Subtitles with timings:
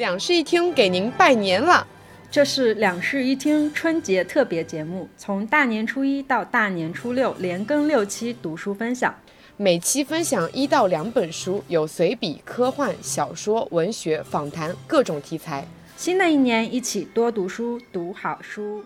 [0.00, 1.86] 两室一厅给您拜年了。
[2.30, 9.14] 这是两室一厅春节特别节目，从大年初一到大年初六，连更六期读书分享。
[9.58, 15.66] 每期分享一到两本书，有随笔、科幻、小说、文学、访谈，各种题材。
[15.98, 18.82] 新的一年，一起多读书，读好书。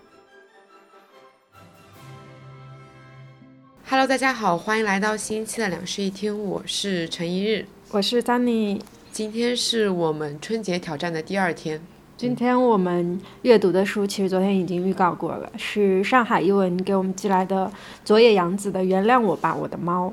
[3.89, 7.65] Hello，大家好，欢迎来到新一期的两室一厅，我是陈一日。
[7.91, 8.81] 我是 Sunny，
[9.15, 11.81] 今天是我们春节挑战的第二天。
[12.17, 17.71] 今天我们阅读的书，其实昨天已经预告过了，是上海译文给我们寄来的
[18.05, 20.09] 佐野洋子的《原谅我吧，我的猫》。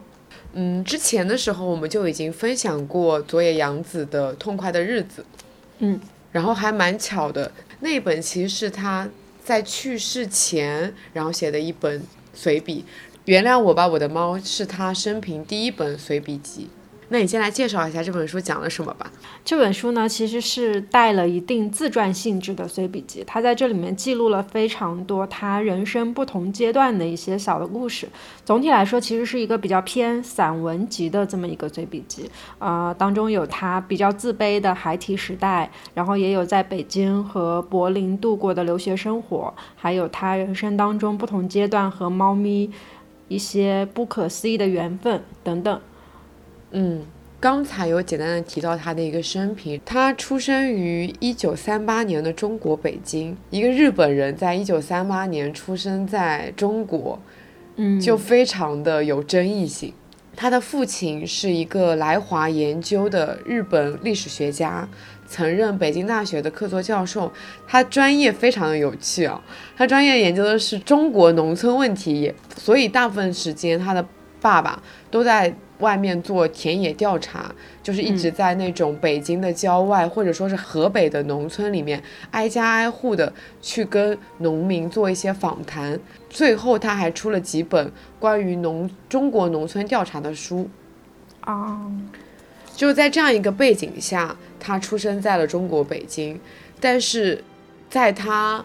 [0.54, 5.24] 嗯，之前的时候我们就已经分享过佐野洋子的《痛快的日子》。
[5.80, 6.00] 嗯，
[6.32, 9.10] 然后还蛮巧的，那一本其实是他
[9.44, 12.04] 在去世前然后写的一本
[12.36, 12.86] 随笔。
[13.26, 16.70] 原谅我吧，我的猫是他生平第一本随笔集。
[17.14, 19.12] 那你先来介绍一下这本书讲了什么吧。
[19.44, 28.08] 这本书呢，其实是带了一定自传性质的随笔集，它在这里面记录了非常多他人生不同阶段的一些小的故事。
[28.46, 32.32] 总体来说，其实是一个比较偏散文集的这么一个随笔集。
[32.60, 42.72] 呃，当中有他比较自卑的孩提时代，然后也有在北京和柏林度过的留学生活，还有他人生当中不同阶段和猫咪
[43.28, 45.82] 一些不可思议的缘分等等。
[46.72, 47.06] 嗯，
[47.40, 57.20] 刚才有简单的提到他的一个生平，他出生于一九三八年的中国北京，一个日本人在一九三八年出生在中国，
[57.76, 59.94] 嗯，就非常的有争议性。
[60.34, 64.88] 他的父亲是一个来华研究的日本历史学家，
[65.28, 67.30] 曾任北京大学的客座教授。
[67.68, 69.44] 他专业非常的有趣啊，
[69.76, 74.04] 他专业研究的是中国农村问题，所以大部分时间他的
[74.40, 82.02] 爸爸都在外面做田野调查，就是一直在那种北京的郊外，或者说是河北的农村里面，
[82.32, 86.00] 挨家挨户的去跟农民做一些访谈。
[86.30, 90.70] 最后他还出了几本关于农中国农村调查的书。
[91.42, 91.92] 啊，
[92.76, 96.40] 就是在这样一个背景下，他出生在了中国北京，
[96.80, 97.44] 但是
[97.90, 98.64] 在他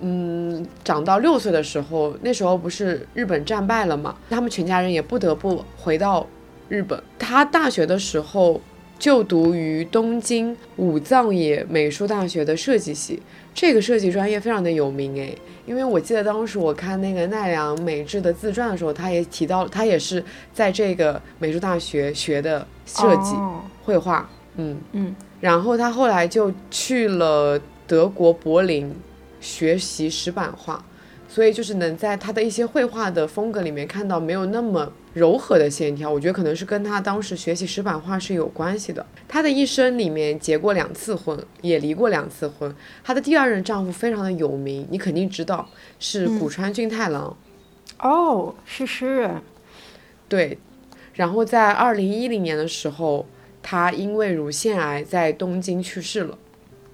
[0.00, 6.26] 嗯长到六岁的时候，那时候不是日本战败了嘛，他们全家人也不得不回到
[6.68, 7.02] 日本。
[7.18, 8.60] 他大学的时候
[8.98, 13.22] 就读于东京武藏野美术大学的设计系，
[13.54, 15.36] 这个设计专业非常的有名诶，
[15.66, 23.62] 因为我记得当时我看那个奈良美智的自传的时候，他也提到他也是在这个美术大学学的设计、哦。
[23.84, 24.78] 绘画，嗯。
[24.92, 28.92] 嗯，然后他后来就去了德国柏林
[29.40, 30.84] 学习石板画，
[31.28, 39.04] 所以就是能在他的一些绘画的风格里面看到没有那么柔和的线条，我觉得可能是跟他当时学习石板画是有关系的。
[39.28, 42.74] 他的一生里面结过两次婚，也离过两次婚。
[43.04, 45.68] 她的第二任丈夫非常的有名，你肯定知道，
[45.98, 47.36] 是古川俊太郎。
[48.00, 49.42] 哦，是诗人。
[50.28, 50.58] 对，
[51.14, 53.26] 然后在二零一零年的时候，
[53.62, 56.38] 他因为乳腺癌在东京去世了。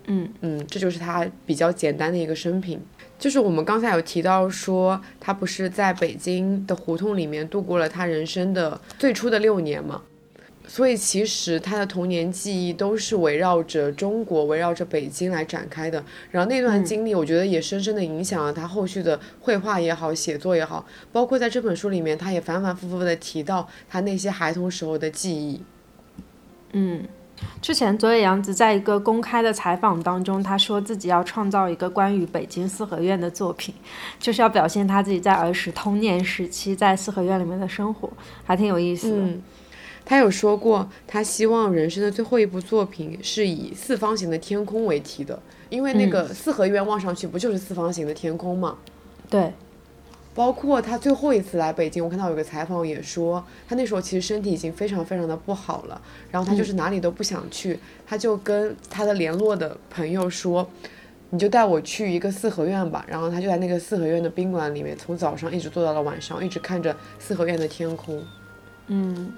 [0.07, 2.81] 嗯嗯，这就是他比较简单的一个生平。
[3.25, 10.03] 就是我们刚才有提到说，他不是在北京的胡同里面度过了他人生的最初的六年嘛？
[10.67, 16.05] 所以其实他的童年记忆都是围绕着中国、围绕着北京来展开的。
[16.31, 25.63] 然后那段经历，我觉得也深深的影响了他后续的绘画也好、写作也好，包括在这本书里面，他也反反复复的提到他那些孩童时候的记忆。
[26.73, 27.03] 嗯，
[27.61, 33.75] 之前佐野洋子在一个公开的采访当中，他说自己要创造一个关于北京四合院的作品，
[34.19, 38.11] 就是要表现他自己在儿时童年时期在四合院里面的生活，
[38.45, 39.17] 还挺有意思的。
[39.17, 39.43] 嗯，
[40.05, 45.41] 他有说过，他希望人生的最后一部作品是以四方形的天空为题的，
[45.71, 48.77] 因为那个四合院望上去不就是四方形的天空吗？
[49.31, 49.53] 对，
[50.35, 56.01] 包括他最后一次来北京，我看到有个采访也说，他那时候其实身体已经非常非常的不好了，
[56.31, 60.69] 然后他就是哪里都不想去，他就跟他的联络的朋友说，
[61.31, 68.23] 你就带我去一个四合院吧，然后他就在那个四合院的宾馆里面，从早上一直坐到了晚上，一直看着四合院的天空。
[68.89, 69.33] 嗯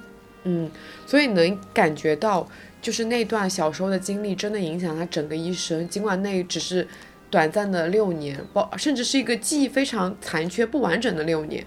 [0.45, 0.71] 嗯，
[1.07, 2.49] 所以能感觉到，
[2.81, 5.89] 就是那段小时候的经历真的影响他整个一生。
[5.89, 6.87] 尽管那只是
[7.31, 11.65] 短暂的六年，包甚至是一个记忆非常残缺、不完整的六年。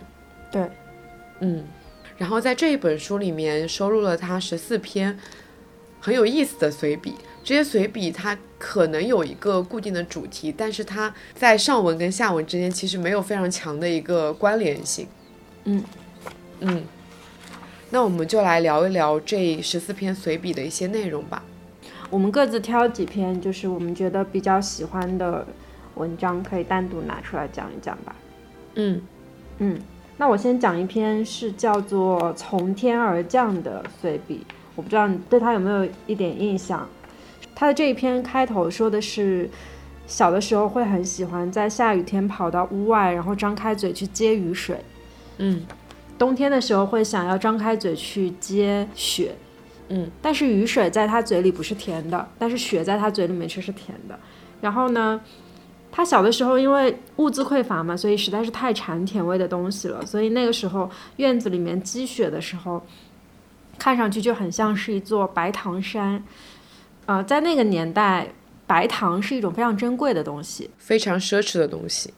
[0.51, 0.69] 对，
[1.39, 1.63] 嗯，
[2.17, 5.17] 然后在这一本书里面收录了他十四篇
[5.99, 7.15] 很有意思的随笔。
[7.41, 15.07] 这些随笔它可能有一个固定的主题，但是它在上文跟下文之间其实没有非常强的一个关联性。
[15.63, 15.83] 嗯
[16.59, 16.83] 嗯，
[17.89, 21.43] 那我们就来聊一聊这十四篇随笔的一些内容吧。
[22.09, 25.45] 我们各自挑几篇，就是我们觉得比较喜欢的
[25.95, 28.15] 文章，可以单独拿出来讲一讲吧。
[28.75, 29.01] 嗯
[29.59, 29.79] 嗯，
[30.17, 34.45] 那我先讲一篇是叫做《从天而降》的随笔，
[34.75, 36.87] 我不知道你对他有没有一点印象。
[37.53, 39.49] 他的这一篇开头说的是，
[40.07, 44.79] 小的时候会很喜欢在下雨天跑到屋外，然后张开嘴去接雨水。
[45.37, 45.61] 嗯，
[46.17, 49.35] 冬天的时候会想要张开嘴去接雪。
[49.89, 54.17] 嗯，但是雨水在他嘴里不是甜的，但是雪在他嘴里面却是甜的。
[54.61, 55.19] 然后呢，
[55.91, 62.85] 他小的时候因为物资匮乏嘛，所以实在是太馋甜味的东西了，所以那个时候院子里面积雪的时候，
[63.77, 66.23] 看上去就很像是一座白糖山。
[67.05, 68.27] 呃，在那个年代，
[68.67, 72.13] 白糖是一种非常珍贵的东西，非常奢侈的东西。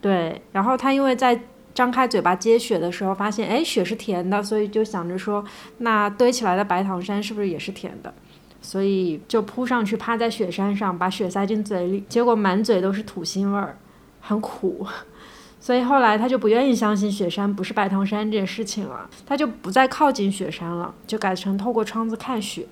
[0.00, 1.38] 对，然后他因为在
[1.74, 5.44] 张开嘴巴接雪的时候，发现哎雪是甜的，所以就想着说，
[5.78, 8.12] 那堆起来的白糖山是不是也是甜的？
[8.60, 13.76] 所以就扑上去趴在雪山上，把雪塞进嘴里，结果满嘴都是土腥味儿，
[14.20, 14.86] 很苦。
[15.58, 22.66] 所以后来他就不愿意相信雪山不是白糖山这件事情了，他就不再靠近雪山了，就改成透过窗子看雪。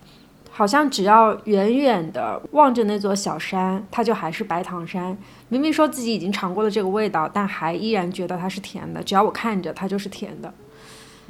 [0.60, 5.16] 好像只要远远的望着那座小山，它就还是白糖山。
[5.48, 9.02] 明明说自己已经尝过了这个味道，但还依然觉得它是甜的。
[9.02, 10.52] 只要我看着它就是甜的。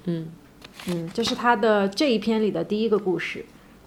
[0.06, 0.26] 嗯
[0.88, 3.44] 嗯，这是他的这一篇里的第一个故事。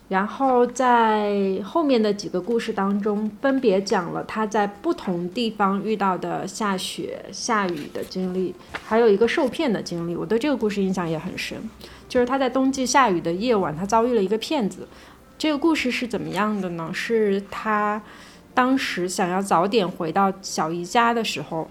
[0.07, 8.55] 然后在后面的几个故事当中，分别讲了他在不同地方遇到的下雪、下雨的经历，
[8.85, 10.15] 还有一个受骗的经历。
[10.15, 11.57] 我对这个故事印象也很深，
[12.07, 14.87] 就是他在冬季下雨的夜晚，他遭遇了一个骗子。
[15.43, 16.89] 这个故事是怎么样的呢？
[16.93, 18.01] 是他
[18.53, 21.67] 当时想要早点回到小姨家的时候，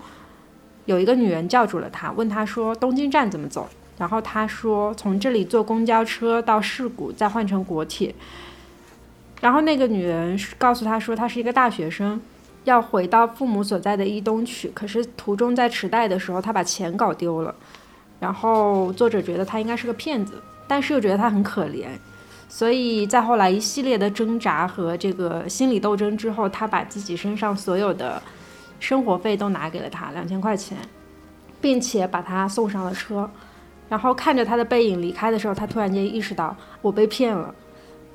[0.84, 3.66] 有一个女人叫住了他，问他说：“东京站怎么走？”
[3.96, 8.14] 然后他说：“从这里坐公交车到市谷，再换成国铁。”
[9.40, 12.20] 然后那个女人告诉他说：“他是一个大学生，
[12.64, 14.68] 要回到父母所在的伊东去。
[14.74, 17.54] 可是途中在池袋的时候，他把钱搞丢了。
[18.20, 21.86] 然后作者觉得他应该是个骗子，但是又觉得他很可怜。”
[22.54, 28.22] 所以在后来一系列的挣扎和这个心理斗争之后，他把自己身上所有的
[28.78, 30.76] 生活费都拿给了他两千块钱，
[31.62, 33.28] 并且把他送上了车。
[33.88, 37.54] 然后看着他的背影离开的时候，他突然间意识到我被骗了，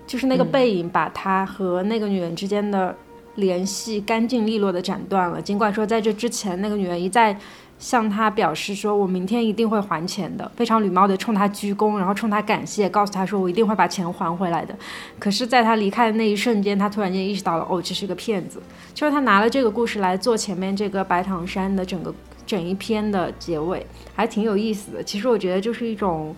[0.05, 2.95] 就是那个背影把他和那个女人之间的
[3.33, 5.41] 联系干净利落的斩断了。
[5.41, 7.35] 尽管说在这之前，那个女人一再。
[7.79, 14.75] 向他表示说：“我明天一定会还钱的。”非常礼貌地冲他鞠躬，然后冲他感谢，告诉他说：“我一定会把钱还回来的。”
[15.19, 18.61] 可是，在他离开的那一瞬间，他突然间意识到了，哦，这是个骗子。
[18.93, 22.13] 就是他拿了这个故事来做前面这个白糖山的整个
[22.45, 23.85] 整一篇的结尾，
[24.15, 25.03] 还挺有意思的。
[25.03, 26.35] 其实我觉得就是一种，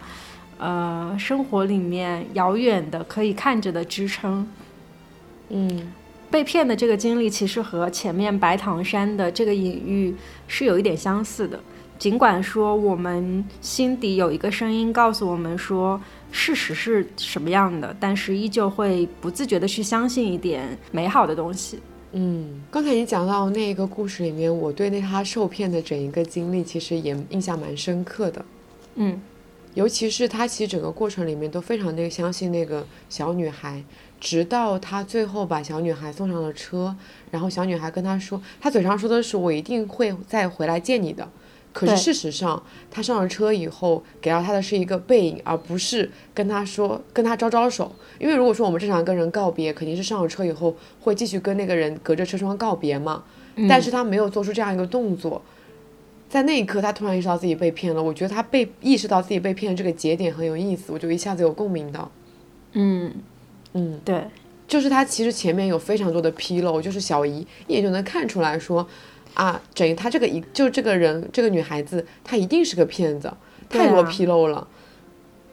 [0.57, 4.45] 呃，生活里面遥远的可以看着的支撑，
[5.49, 5.93] 嗯。
[6.31, 10.15] 被骗的这个经历，其实和前面白糖山的这个隐喻
[10.47, 11.59] 是有一点相似的。
[11.97, 15.99] 尽管说我们心底有一个声音告诉我们说
[16.31, 21.79] 事实是什么样的，但是依旧会不自觉的去相信一点美好的东西。
[22.13, 28.45] 嗯，刚才你讲到那个故事里面，我对那他受骗的整一个经历其实也印象蛮深刻的。
[28.95, 29.21] 嗯，
[29.73, 33.83] 尤其是他其实整个过程里面都非常的相信那个小女孩。
[34.19, 36.95] 直到他最后把小女孩送上了车，
[37.31, 41.27] 然后小女孩跟他说，他嘴上说的是我一定会再回来见你的，
[41.71, 42.61] 可是事实上，
[42.91, 47.91] 他上了车以后给到他的是一个背影，而不是跟他说跟他招招手。
[48.19, 53.23] 因为如果说我们正常跟人告别，肯定是上了车以后会继续跟那个人隔着车窗告别嘛。
[53.67, 55.41] 但是他没有做出这样一个动作，
[56.29, 58.01] 在那一刻他突然意识到自己被骗了。
[58.01, 62.11] 我觉得他被意识到自己被骗的这个节点很有意思，我就一下子有共鸣到。
[62.73, 63.13] 嗯。
[63.73, 64.23] 嗯，对，
[64.67, 68.87] 就是他其实前面有非常多的纰漏，就是小姨一眼就能看出来说，
[69.35, 73.31] 啊，整他这个一就这个人这个女孩子，她一定是个骗子，
[73.69, 74.67] 太多纰漏了。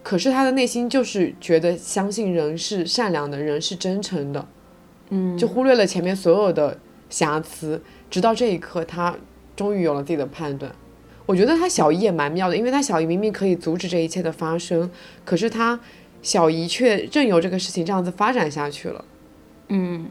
[0.03, 4.49] 可是他的内心就是觉得相信人是善良的，人是真诚的，
[5.11, 6.79] 嗯，就忽略了前面所有的
[7.11, 9.15] 瑕疵，直到这一刻，他
[9.55, 10.73] 终于有了自己的判断。
[11.27, 14.91] 我觉得他小姨也蛮妙的，因为他小姨明明可以阻止这一切的发生，
[15.25, 15.79] 可是他。
[16.27, 19.05] 小姨却任由这个事情这样子发展下去了。
[19.69, 20.09] 嗯，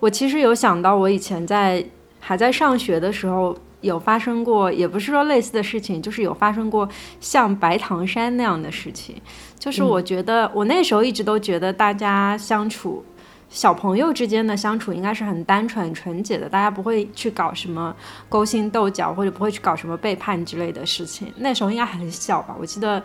[0.00, 1.84] 我其实有想到，我以前在
[2.18, 6.88] 还在上学的时候，有发生过，也不是说类似的事情，就是有发生过
[7.20, 9.14] 像白糖山那样的事情。
[9.56, 13.04] 就是我觉得，我那时候一直都觉得，大家相处，
[13.48, 17.94] 小朋友之间的相处应该是很单纯、纯洁的，大家不会去搞什么
[18.28, 21.32] 勾心斗角，或者不会去搞什么背叛之类的事情。
[21.36, 22.56] 那时候应该很小吧？
[22.58, 23.00] 我记得。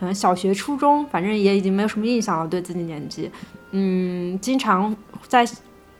[0.00, 3.30] 可能小学、初中，反正也已经没有什么印象了，对自己年纪。
[3.72, 4.96] 嗯，经常
[5.28, 5.46] 在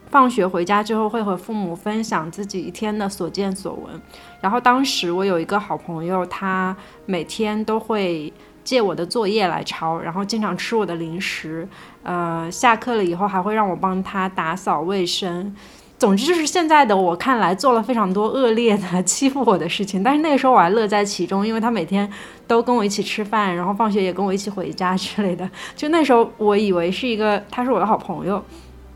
[0.08, 4.00] 放学回家之后会和父母分享自己一天的所见所闻。
[4.40, 8.32] 然后当时我有一个好朋友，他每天都会
[8.64, 11.68] 借我的作业来抄，然后经常吃我的零食。
[12.02, 15.54] 呃，下课了以后还会让我帮他打扫卫生。
[16.00, 22.10] 总之就是现在的我看来做了非常多恶劣的欺负我的事情，但是那个时候我还乐在其中，因为他每天
[22.46, 25.46] 都跟我一起吃饭，然后放学也跟我一起回家之类的。
[25.76, 28.42] 就那时候我以为是一个他是我的好朋友，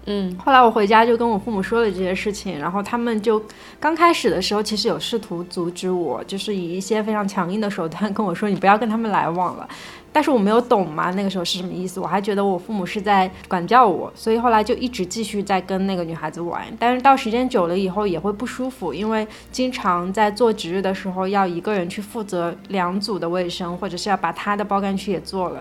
[0.06, 3.42] 嗯，后来我回家就跟我父母说了这些事情，然后他们就
[3.80, 9.68] 刚开始的时候其实有试图阻止我，就是以一些非常强硬的手段跟我说你不要跟他们来往了。
[10.12, 11.99] 但是我没有懂嘛，那个时候是什么意思？
[11.99, 16.62] 我还觉得我父母是在管教我，所以后来就一直继续在跟那个女孩子玩。
[16.78, 25.61] 但是到时间久了以后也会不舒服，因为经常在做值日的时候要一个人去负责两组的卫生，或者是要把他的包干区也做了。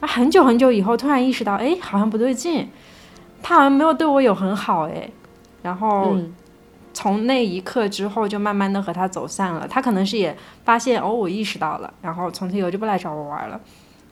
[0.00, 2.68] 啊，很久很久以后突然意识到，哎，好像不对劲，
[3.42, 5.08] 他好像没有对我有很好，哎。
[5.62, 6.16] 然后
[6.92, 9.66] 从那一刻之后就慢慢的和他走散了。
[9.68, 13.60] 他可能是也发现哦，我意识到了，然后从此以后就不来找我玩了。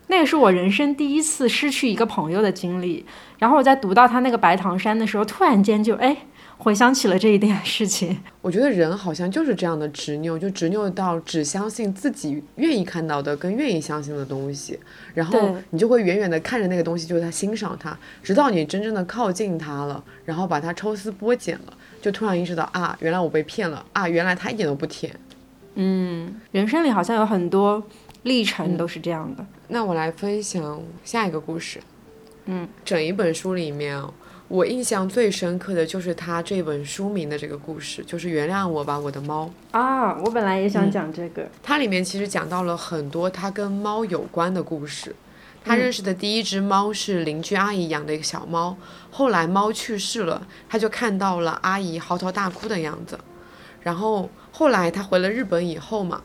[0.06, 3.04] 那个是我人生第一次失去一个朋友的经历，
[3.38, 6.16] 然后我在读到他那个白唐山的时候，突然间就哎
[6.62, 8.16] 回想起了这一点事情。
[8.42, 14.78] 我觉得人好像就是这样的执拗，就执拗到只相信自己愿意看到的跟愿意相信的东西，
[15.14, 25.10] 然后你就会远远的看着那个东西，就是他欣赏它，直到你真正的靠近它了，然后把它抽丝剥茧了，就突然意识到啊，原来我被骗了啊，原来它一点都不甜。
[25.76, 27.82] 嗯，人生里好像有很多。
[28.24, 29.46] 历程都是这样的。
[29.68, 31.80] 那我来分享下一个故事。
[32.44, 33.98] 嗯，整一本书里面，
[34.50, 39.48] 我印象最深刻的就是他这本书名的这个故事，就是“原谅我吧，我的猫”。
[39.70, 41.48] 啊，我本来也想讲这个。
[41.62, 45.14] 它里面其实讲到了很多他跟猫有关的故事。
[45.64, 48.76] 他认识的第一只猫是邻居阿姨养的一个小猫，
[49.12, 53.16] 后来猫去世了，他就看到了阿姨嚎啕大哭的样子。
[53.82, 56.22] 然后后来他回了日本以后嘛。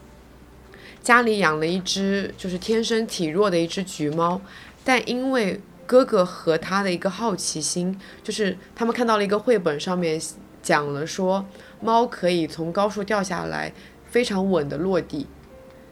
[1.03, 4.41] 家里养了一只就是天生体弱的一只橘猫，
[4.83, 10.19] 但因为哥哥和他的一个好奇心，就是他们看到了一个绘本上面
[10.61, 11.45] 讲了说
[11.79, 13.71] 猫可以从高处掉下来，
[14.09, 15.27] 非常稳的落地。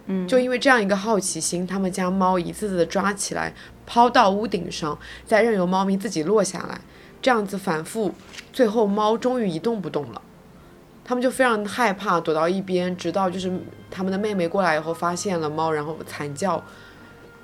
[0.07, 3.53] 嗯，就因为这样一个好奇心，他们将猫一次次的抓起来
[3.85, 6.81] 抛到屋顶上，再任由猫咪自己落下来，
[7.21, 8.13] 这样子反复，
[8.51, 10.21] 最后猫终于一动不动了。
[11.05, 13.51] 他们就非常害怕，躲到一边，直到就是
[13.91, 16.63] 他们的妹妹过来以后，发现了猫，然后惨叫。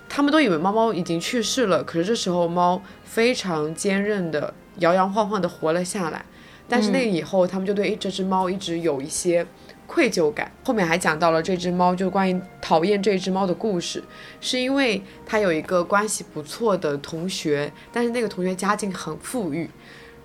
[0.10, 6.26] 他们都以为猫猫已经去世了，可是这时候猫非常坚韧的摇摇晃晃的活了下来。
[6.68, 9.46] 但是那以后，他们就对这只猫一直有一些
[9.88, 10.52] 愧疚感。
[10.66, 14.04] 后面还讲到了这只猫，就关于讨厌这只猫的故事，
[14.42, 19.70] 是因为他有一个关系不错的同学，但是那个同学家境很富裕，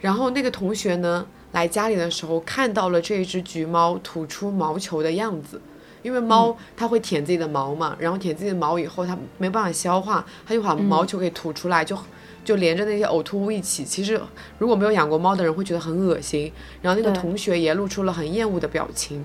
[0.00, 1.26] 然后那个同学呢。
[1.54, 5.62] 来家里的时候看到了这一只橘猫吐出毛球的样子，
[6.04, 11.98] 因为猫它会舔自己的毛嘛，然后舔自己的毛以后它没办法消化，它就把毛球给吐出来，就
[12.44, 13.82] 就连着那些呕吐物一起。
[13.84, 14.20] 其实
[14.58, 16.52] 如果没有养过猫的人会觉得很恶心。
[16.82, 19.24] 然后那个同学也露出了很厌恶的表情，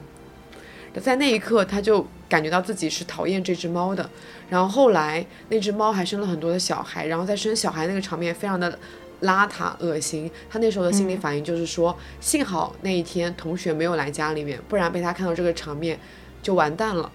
[1.02, 4.10] 在那一刻他就感觉到自己是讨厌这只猫的。
[4.50, 8.80] 然后后来那只猫还生了很多的小孩，然后在生小孩那个场面非常的。
[9.22, 16.00] 邋遢、恶心，他那时候的心理反应就是说，幸好那一天同学没有来家里面，不然被他看到这个场面，
[16.42, 17.12] 就完蛋了。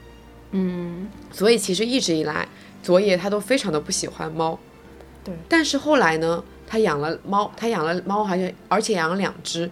[0.53, 2.47] 嗯，所以其实一直以来，
[2.83, 4.59] 佐野他都非常的不喜欢猫。
[5.25, 5.35] 对。
[5.49, 9.71] 但是后来呢，他养了猫，他养了猫，而且而且养了两只，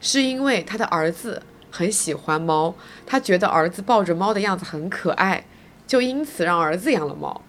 [0.00, 2.74] 是因为他的儿子很喜欢猫，
[3.06, 5.44] 他觉得儿子抱着猫的样子很可爱，
[5.86, 7.42] 就因此让儿子养了猫。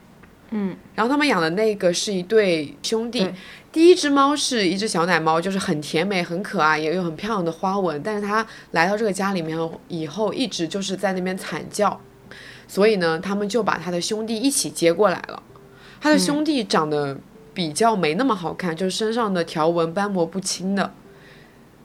[0.54, 0.76] 嗯。
[0.96, 3.28] 然后他们养的那个是一对兄弟。
[3.72, 8.00] 第一只猫是一只小奶猫，就是很甜美、很可爱，也有很漂亮的花纹。
[8.04, 9.58] 但是它来到这个家里面
[9.88, 12.00] 以后，一直就是在那边惨叫，
[12.68, 15.42] 所以呢，他们就把他的兄弟一起接过来了。
[16.00, 17.18] 他的兄弟长得
[17.52, 20.94] 比较没那么好看，就是身上的条纹斑驳不清的。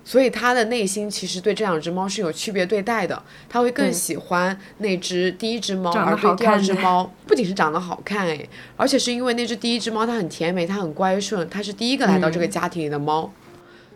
[0.08, 8.48] 所以他的内心其实对这两只猫是有区别对待的，他会更喜欢那只第一只猫，而对第二只猫不仅是长得好看哎，
[8.78, 13.30] 而且是因为那只第一只猫它很甜美，它很乖顺，它是第一个来到这个家庭里的猫，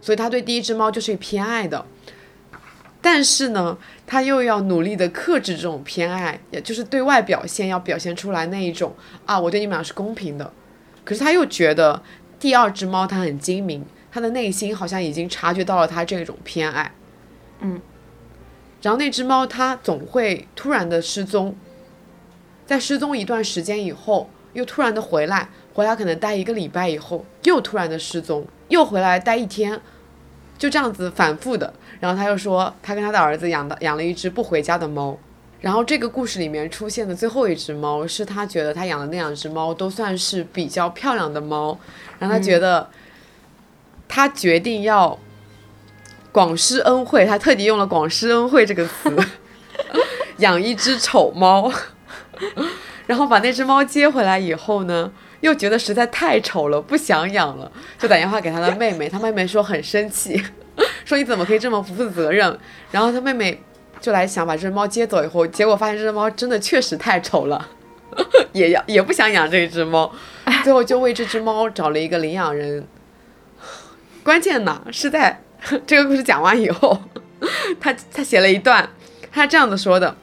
[0.02, 1.87] 所以他对第一只猫就是偏爱的。
[3.00, 10.52] 但是呢，他又要努力的克制这种偏爱，也就是对外表现要表现出来那一种啊，我对你们俩是公平的。
[11.04, 12.02] 可是他又觉得
[12.38, 13.83] 第二只猫它很精明。
[14.12, 16.92] 他的内心好像已经察觉到了他这种偏爱，
[17.61, 17.81] 嗯，
[18.83, 21.57] 然后那只猫它总会突然的失踪，
[22.66, 29.81] 在失踪一段时间以后，又突然的回来，回来可能待一个礼拜以后又突然的失踪，又回来待一天，
[30.59, 31.73] 就这样子反复的。
[31.99, 35.19] 然后他又说，他跟他的儿子养的养了一只不回家的猫。
[35.61, 41.78] 然后这个故事里面出现的最后一只猫，是他觉得他养的那两只猫都算是比较漂亮的猫，
[42.19, 42.90] 然后他觉得
[44.14, 45.19] 他决定要
[46.31, 49.16] 广施恩惠，他特地用了“广施恩惠”这个词，
[50.37, 51.73] 养一只丑猫。
[53.07, 59.09] 然后把那只猫接回来以后呢，又觉得实在太丑了，不想养了，就打电话给他的妹妹。
[59.09, 60.42] 他妹妹说很生气，
[61.07, 62.59] 说你怎么可以这么不负责任？
[62.90, 63.62] 然后他妹妹。
[64.00, 67.69] 就来想把这只猫接走以后，结果发现这只猫真的确实太丑了，
[68.52, 70.11] 也要也不想养这只猫，
[70.64, 72.85] 最后就为这只猫找了一个领养人。
[74.25, 75.43] 关键呢是在
[75.87, 77.00] 这个故事讲完以后，
[77.81, 78.88] 他他写了一段，
[79.31, 80.17] 他这样子说的：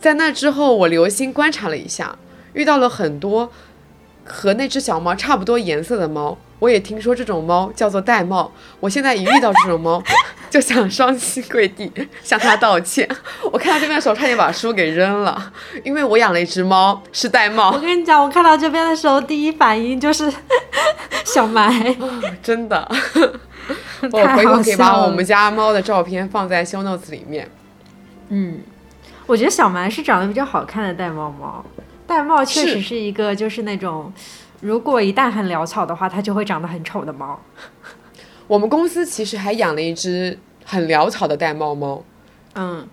[0.00, 2.18] 在那之后，我留心观察了一下，
[2.52, 3.50] 遇到了很多
[4.24, 6.36] 和那只小猫差不多颜色的猫。
[6.58, 8.50] 我也听说这种猫叫做玳瑁，
[8.80, 10.02] 我现在一遇到这种猫，
[10.50, 11.90] 就想双膝跪地
[12.22, 13.08] 向他道歉。
[13.52, 15.52] 我看到这边的时候，差点把书给扔了，
[15.84, 17.72] 因为我养了一只猫是玳瑁。
[17.72, 20.32] 我跟你讲，我看到这边的时候，第一反应就是
[21.24, 21.96] 小埋，
[22.42, 22.90] 真的。
[24.12, 27.50] 我回头可以把我们家猫的照片放在 show notes 里面。
[28.28, 28.60] 嗯，
[29.26, 31.64] 我觉得小蛮是长得比较好看的玳瑁猫，
[32.06, 34.12] 玳瑁确实是一个就是那种。
[34.60, 37.40] 如果一旦很潦草的话，它就会长得很丑的猫。
[38.48, 42.02] 我们公司其实还养了一只很潦草的玳瑁猫。
[42.54, 42.88] 嗯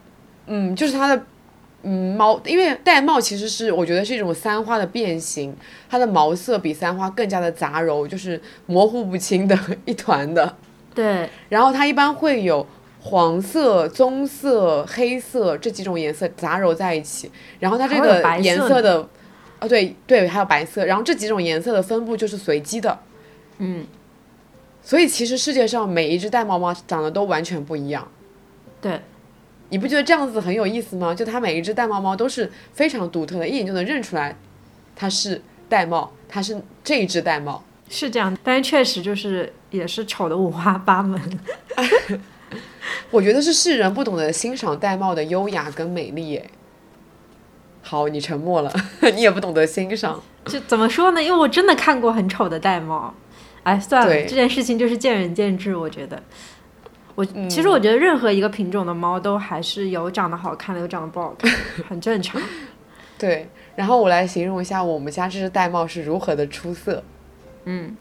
[0.46, 1.26] 嗯，就是它的
[1.82, 5.56] 嗯猫，因为玳瑁其实是我觉得是一种三花的变形，
[5.90, 10.56] 它的毛色比三花更加的杂糅，就是模糊不清的一团的。
[10.94, 11.28] 对。
[11.50, 12.68] 然后它一般会有
[13.00, 19.08] 黄色、棕色、黑色这几种颜色杂糅在一起，然后它这个颜色的。
[19.58, 23.00] 啊，对对，还有白色，然后这几种颜色的分布就是随机的，
[23.60, 23.88] 嗯，
[24.86, 28.08] 所以其实世界上每一只玳瑁猫长得都完全不一样，
[28.80, 29.02] 对，
[29.69, 31.13] 你不觉得这样子很有意思吗？
[31.15, 34.38] 就它每一只玳瑁猫都是非常独特的，一眼就能认出来
[34.95, 41.19] 它是玳瑁，它是这一只玳瑁，是这样，但是确实就是也是丑的五花八门，
[43.10, 46.45] 我觉得是世人不懂得欣赏玳瑁的优雅跟美丽，哎。
[47.82, 48.71] 好，你沉默了，
[49.15, 50.21] 你也不懂得欣赏。
[50.45, 51.24] 就怎么说呢？
[51.24, 53.12] 因为我真的看过很丑的玳瑁。
[53.65, 55.75] 哎，算了，这件事情就是见仁见智。
[55.75, 56.21] 我觉得，
[57.15, 61.51] 我其实我觉得任何一个品种的猫都还是有长得好看的，有长得不好看，
[61.89, 62.39] 很正常。
[63.17, 67.04] 对，然后我来形容一下我们家这只玳瑁是如何的出色。
[67.63, 67.97] 嗯，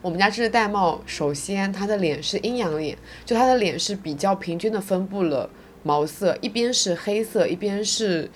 [0.00, 5.50] 我们家这只玳瑁，首先它的脸是阴阳脸，就它的脸是比较平均的分布了。
[5.82, 8.30] 毛色一边是黑色，一边是，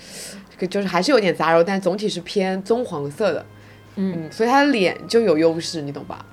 [0.51, 3.47] 这个就是还是有点杂糅，但总体是偏棕黄色的，
[4.01, 6.25] 嗯，所以它的脸就有优势，你懂吧？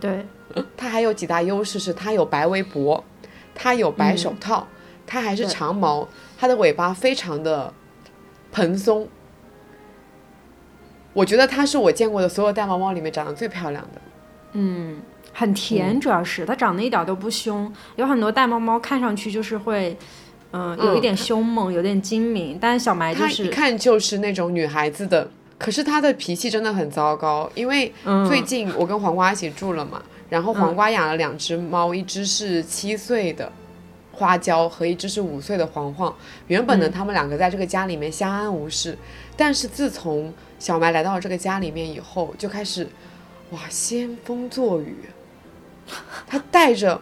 [0.00, 0.24] 对，
[0.76, 3.02] 它还有几大优势是它有白围脖，
[3.52, 4.64] 它有白手套，
[5.04, 7.74] 它还是长毛，它的尾巴非常的
[8.52, 9.08] 蓬松，
[11.12, 14.00] 我觉得它是我见过的所有玳瑁猫里面长得最漂亮的，
[14.52, 15.00] 嗯，
[15.32, 19.96] 很甜，主要是它长得一点都不凶，有很多玳瑁猫看上去就是会。
[20.52, 27.48] 嗯，有一点凶猛，有点精明，但是小埋就是一看就是那种女孩子的，可是他的脾气真的很糟糕。
[27.54, 27.92] 因为
[28.26, 33.52] 最近我跟黄瓜一起住了嘛，然后黄瓜养了两只猫，一只是七岁的
[34.10, 36.12] 花椒和一只是五岁的黄黄。
[36.46, 38.96] 原本呢，他们两个在这个家里面相安无事，
[39.36, 42.88] 但是自从小埋来到了这个家里面以后，就开始
[43.50, 44.96] 哇仙风作雨，
[46.26, 46.98] 他带着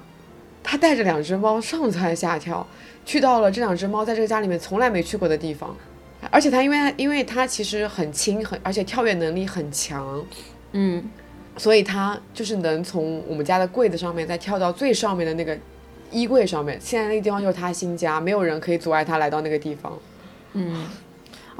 [0.64, 2.66] 他带着两只猫上蹿下跳。
[3.06, 5.74] 去到了这两只猫在这个家里面从来没去过的地方，
[6.30, 10.24] 而且它因为因为它其实很轻很，而且跳跃能力很强，
[10.72, 11.02] 嗯，
[11.56, 15.56] 所以它就是能从我们家的柜子上面再跳到最上面的那个
[16.10, 16.78] 衣柜上面。
[16.80, 19.98] 现在那个地方就是它新家，没有人可以阻碍它来到那个地方。
[20.54, 20.86] 嗯。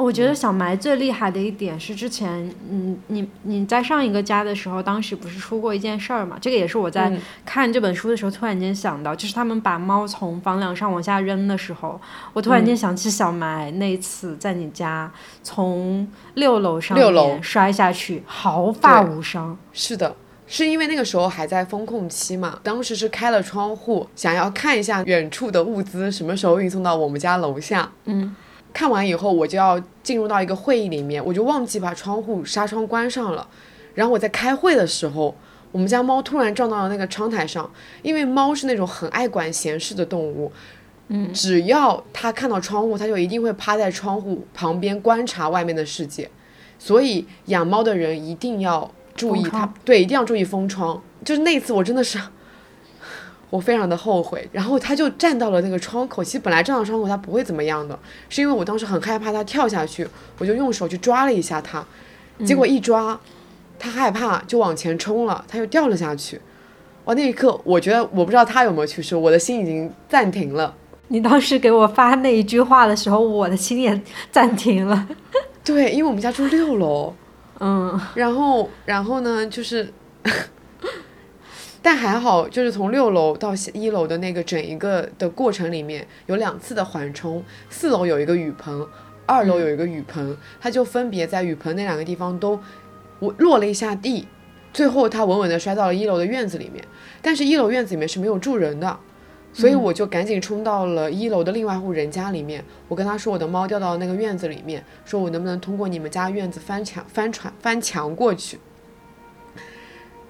[0.05, 6.39] 我觉得小埋最厉害的一点是，之前，嗯，你你在上一个家的时候，当时不是出过一件事儿嘛？
[6.41, 7.13] 这个也是我在
[7.45, 12.01] 看这本书的时候突然间想到，就是他们把猫从房梁上往下扔的时候，
[12.33, 15.11] 我突然间想起小埋那一次在你家
[15.43, 19.59] 从六楼上六楼摔下去，毫发无伤。
[19.73, 20.15] 是的，
[20.47, 27.91] 是因为那个时候还在风控期嘛，当时是开了窗户，想要看一下远处的物资什么时候运送到我们家楼下。
[28.05, 28.37] 嗯。
[28.79, 33.45] 看完以后，我就要进入到一个会议里面，我就忘记把窗户纱窗关上了。
[33.97, 35.35] 然后我在开会的时候，
[35.73, 37.69] 我们家猫突然撞到了那个窗台上，
[38.03, 40.53] 因为猫是那种很爱管闲事的动物，
[41.09, 46.31] 嗯，只要它看到窗户，它就一定会趴在窗户旁边观察外面的世界。
[46.79, 51.03] 所以养猫的人一定要注意它，对，一定要注意封窗。
[51.25, 52.17] 就是那次我真的是，
[53.51, 54.49] 我非常的后悔。
[54.53, 60.07] 然后他就站到了那个窗口，其实本来站到窗口他不会怎么样的，是因为我当时很害怕他跳下去，
[60.39, 61.85] 我就用手去抓了一下他，
[62.45, 63.19] 结果一抓，
[63.79, 66.41] 他害怕就往前冲了，他又掉了下去。
[67.05, 70.75] 哇，那一刻我觉得我不知道他有没有去世，我的心已经暂停了。
[71.11, 73.99] 你当时给我发那一句话的时候，我的心也
[74.31, 75.09] 暂停了。
[75.65, 77.15] 对，因为我们家住六楼，
[77.61, 79.91] 嗯，然后然后呢，就是，
[81.83, 88.87] 但还好，就是从六楼到一楼的那个整一个的过程里面有两次的缓冲，四楼有一个雨棚，
[89.27, 92.59] 二楼有一个雨棚，它就分别在雨棚那两个地方都
[93.21, 94.27] 我落了一下地，
[94.73, 96.85] 最后它稳稳的摔到了一楼的院子里面，
[97.23, 98.99] 但是一楼院子里面是没有住人的。
[99.51, 108.59] 所以我就赶紧冲到了一楼的另外一户人家里面，我跟他说我的猫掉到那个院子里面，说我能不能通过你们家院子翻墙、翻船、翻墙过去。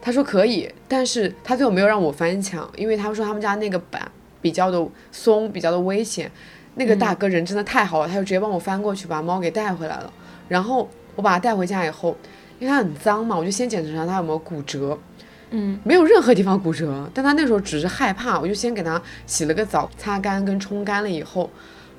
[0.08, 6.32] 他说可以，但是他最后没有让我翻墙，因为他说他们家那个板比较的松，比较的危险。
[6.76, 10.10] 那个大哥人真的太好了，他就直接帮我翻过去，把猫给带回来了。
[10.48, 12.16] 然后我把它带回家以后，
[12.58, 14.98] 因为它很脏嘛，我就先检查它有没有骨折。
[15.50, 21.50] 嗯，没有任何地方骨折，但他那时候只是害怕，我就先给他洗了个澡，擦干跟冲干了以后，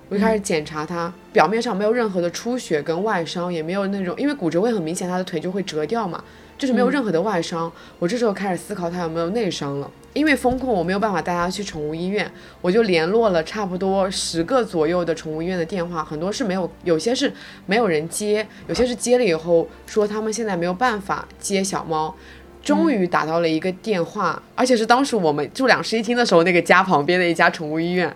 [0.07, 6.23] 我就开始检查它表面上没有任何的出血跟外伤，也没有那种，因为骨折会很明显，他的腿就会折掉嘛，
[6.59, 7.71] 就是没有任何的外伤。
[7.97, 17.33] 我这时候开始思考他有没有内伤了，因为风控我没有办法带他去宠物医院，我就联络了差不多十个左右的宠物医院的电话，很多是没有，有些是
[17.65, 22.13] 没有人接，有些是接了以后说他们现在没有办法接小猫。
[22.61, 28.13] 终于打到了一个电话，而且是当时我们住两室一厅的时候，那个家旁边的一家宠物医院，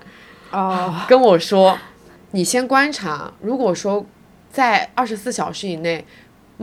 [0.52, 1.80] 哦，跟我说，
[2.32, 4.06] 你先观察，如果说
[4.52, 6.06] 在二十四小时以内，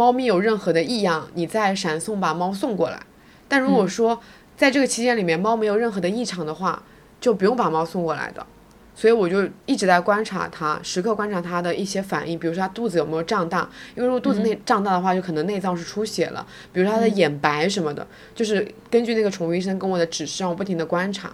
[0.00, 2.98] 猫咪有任何的异样，你再闪送把猫送过来。
[3.46, 4.18] 但如果说
[4.56, 6.82] 在这个期间里面猫没有任何的异常的话，
[7.20, 8.46] 就不用把猫送过来的。
[8.94, 16.46] 所以我就一直在观察它，时刻观察它的一些反应，比如说它肚子有没有胀大，因为如果肚子内胀大的话，就可能内脏是出血了。
[16.72, 21.30] 比如说它的眼白什么的，就是根据那个宠物医生跟我的指示，让我不停的观察。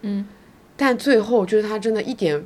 [0.00, 0.26] 嗯，
[0.74, 2.42] 但最后就是它真的一点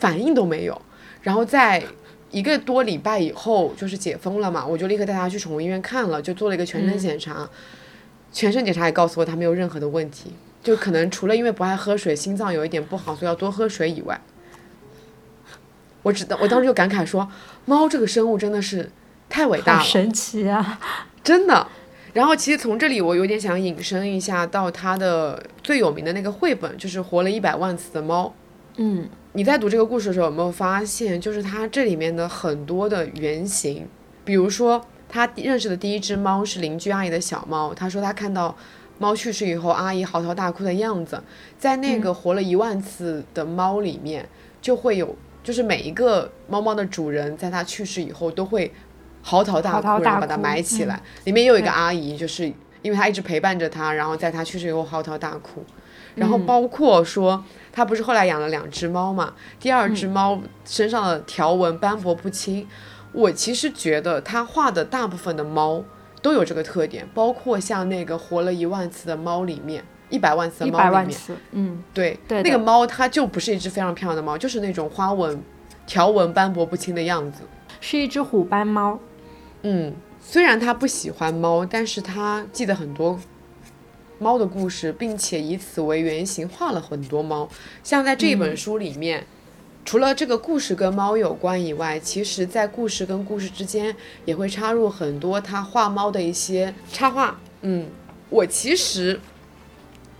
[0.00, 0.82] 反应都没有。
[1.22, 1.84] 然后在
[2.30, 7.48] 一个多礼拜以后，就是解封了嘛，我就立刻带它去宠物医院看了，就做了一个全身检查，
[8.32, 10.32] 全身检查也告诉我它没有任何的问题。
[10.62, 14.20] 就可能除了因为不爱喝水，心脏有一点不好，所以要多喝水以外，
[16.02, 17.26] 我只我当时就感慨说，
[17.64, 18.90] 猫这个生物真的是
[19.28, 20.78] 太伟大了，神奇啊，
[21.22, 21.66] 真的。
[22.12, 28.34] 然后其实从这里我有点想引申一下到它的最有名的那个绘本，就是活了一百万次的猫。
[28.78, 33.86] 嗯，你在读这个故事的时候有没有发现，就是它这里面的很多的原型，
[34.24, 38.56] 比如说他认识的第一只猫是邻居阿姨的小猫，他说他看到。
[39.00, 41.22] 猫去世以后，阿姨嚎啕大哭的样子，
[41.56, 44.28] 在那个活了一万次的猫里面，
[44.60, 48.72] 就会有，就是每一个猫猫的主人，在它去世以后都会
[49.22, 51.00] 嚎啕大哭，然后把它埋起来。
[51.22, 55.62] 里面也有一个阿姨，就是因为它一直陪伴着它，然后在它去世以后嚎啕大哭。
[56.18, 59.32] 然后包括说，他不是后来养了两只猫嘛？
[59.58, 62.66] 第二只猫身上的条纹斑驳不清，
[63.12, 65.84] 我其实觉得他画的大部分的猫。
[66.20, 71.18] 都有这个特点，包括像那个活了一万次的猫里面，一百万次的猫里面，
[71.52, 75.40] 嗯，对，对，那个猫它就不是一只非常漂亮的猫，就是那种花纹、
[75.86, 77.42] 条纹斑驳不清的样子，
[77.80, 78.98] 是一只虎斑猫。
[79.62, 83.16] 嗯，虽然他不喜欢猫，但是他记得很多
[84.18, 87.48] 猫的故事，并且以此为原型画了很多猫，
[87.82, 89.26] 像在这本书里面。
[89.84, 97.40] 除了这个故事跟猫有关以外，其实，在故事跟故事之间也会插入很多他画猫的一些插画。
[97.62, 97.88] 嗯，
[98.28, 99.18] 我其实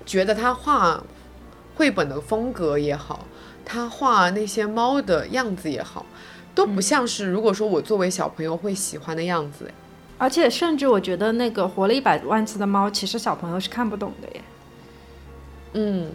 [0.06, 1.04] 觉得他画
[1.74, 3.26] 绘本的风格也好，
[3.62, 6.06] 他画那些猫的样子也好，
[6.54, 9.70] 都不像是如果说我作为小朋友会喜欢的样子。
[10.18, 14.42] 而且，甚至我觉得那个活了一百万次的猫，其实小朋友是看不懂的耶。
[15.74, 16.10] 嗯，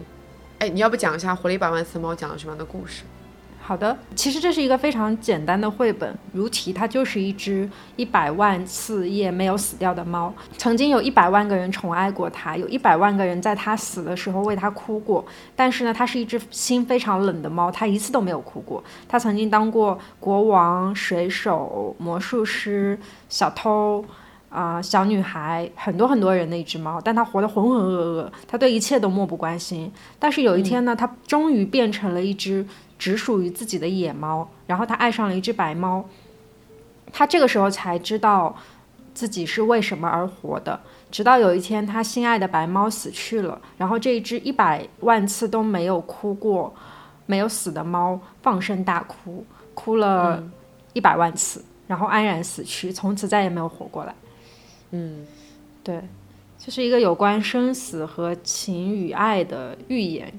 [0.58, 3.02] 哎，你要不讲一下活了一百万次的猫讲了什么样的故事？
[3.66, 15.24] 好的，其实这是一个非常简单的绘本，如题它就是一只一百万次夜没有死掉的猫，曾经有一百万个人宠爱过它，有一百万个人在它死的时候为它哭过，
[15.56, 18.84] 但是呢，它是一只心非常冷的猫，它一次都没有哭过。
[19.08, 22.98] 它曾经当过国王、水手、魔术师、
[23.30, 24.04] 小偷，
[24.50, 29.90] 啊，小女孩，很多很多人的一只猫，但它活得浑浑噩噩，它对一切都漠不关心。
[30.18, 32.66] 但是有一天呢，它终于变成了一只。
[32.98, 36.04] 只属于自己的野猫，然后他爱上了一只白猫，
[37.12, 38.56] 他这个时候才知道
[39.12, 40.78] 自己是为什么而活的。
[41.10, 46.74] 直到有一天，他心爱的白猫死去了，然后这一只一百万次都没有哭过、
[47.26, 50.42] 没有死的猫放声大哭，哭了
[50.92, 54.14] 一百万次，然后安然死去，从此再也没有活过来。
[54.90, 55.24] 嗯，
[55.84, 56.02] 对，
[56.58, 60.32] 这是一个有关生死和情与爱的寓言。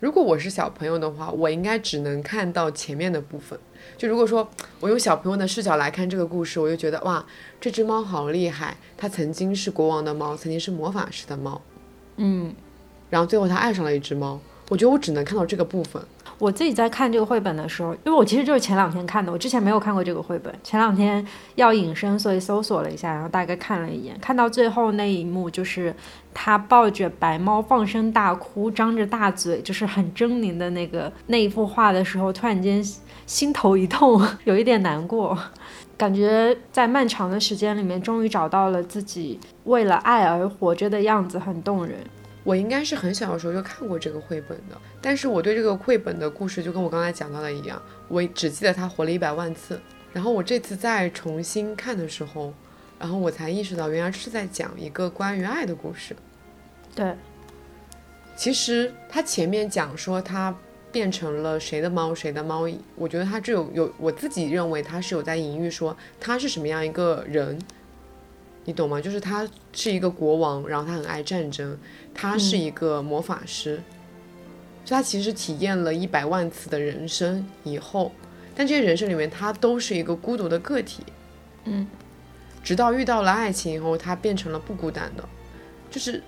[0.00, 3.58] 如果我是小朋友的话，我应该只能看到前面的部分。
[3.96, 7.24] 就如果说我用小朋友的视角来看这个故事，我就觉得哇，
[7.60, 11.60] 这只猫好厉害，它曾经是国王的猫，曾经是魔法师的猫，
[12.16, 12.54] 嗯，
[13.10, 14.40] 然后最后它爱上了一只猫。
[14.68, 16.00] 我觉得我只能看到这个部分。
[16.38, 20.54] 我自己在看这个绘本的时候，因为我其实就是前两天看的，我之前没有看过这个绘本。
[20.62, 25.92] 前两天要隐身，所以搜索了一下，然后大概看了一眼，看到最后那一幕，就是
[26.32, 32.80] 他抱着白猫放声大哭，张着大嘴，就是很狰狞的那个那一幅画的时候，突然间
[33.26, 35.36] 心头一痛，有一点难过，
[35.96, 41.98] 感觉在漫长的时间里面，终于找到了自己为了爱而活着的样子，很动人。
[42.48, 49.78] 我应该是很小的时候就看过这个绘本的，但是我对这个绘本的故事就跟我刚才讲到的一样，我只记得他活了一百万次。
[50.14, 52.54] 然后我这次再重新看的时候，
[52.98, 56.16] 然后我才意识到，原来是在讲一个关于爱的故事。
[56.94, 57.14] 对，
[58.34, 60.56] 其实他前面讲说他
[60.90, 67.58] 变成了谁的猫，谁的猫，我觉得他这有有我自己认为他是有在隐喻说他是什么样一个人，
[68.68, 69.00] 你懂吗？
[69.00, 71.74] 就是他是一个国王，然后他很爱战争，
[72.12, 73.80] 他是一个魔法师，
[74.84, 78.12] 所以他其实体验了一百万次的人生以后，
[78.54, 81.02] 但这些人生里面他都是一个孤独的个体，
[81.64, 81.86] 嗯，
[82.62, 85.26] 直到遇到了爱情以后，他变成了不孤单的，
[85.90, 86.22] 就是。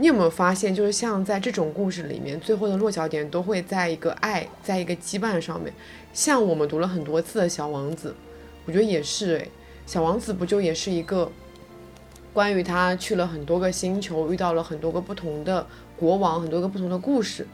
[0.00, 5.72] 你有没有发现，就是像在这种故事里面，最后的落脚点都会在一个爱，在一个羁绊上面。
[6.12, 8.10] 像我们读了很多次的《小王子》，
[8.64, 9.50] 我觉得也是诶，
[9.88, 11.32] 小王子》不就也是一个
[12.34, 17.46] 关于他去了很多个星球，遇到了很多个不同的国王，很多个不同的故事。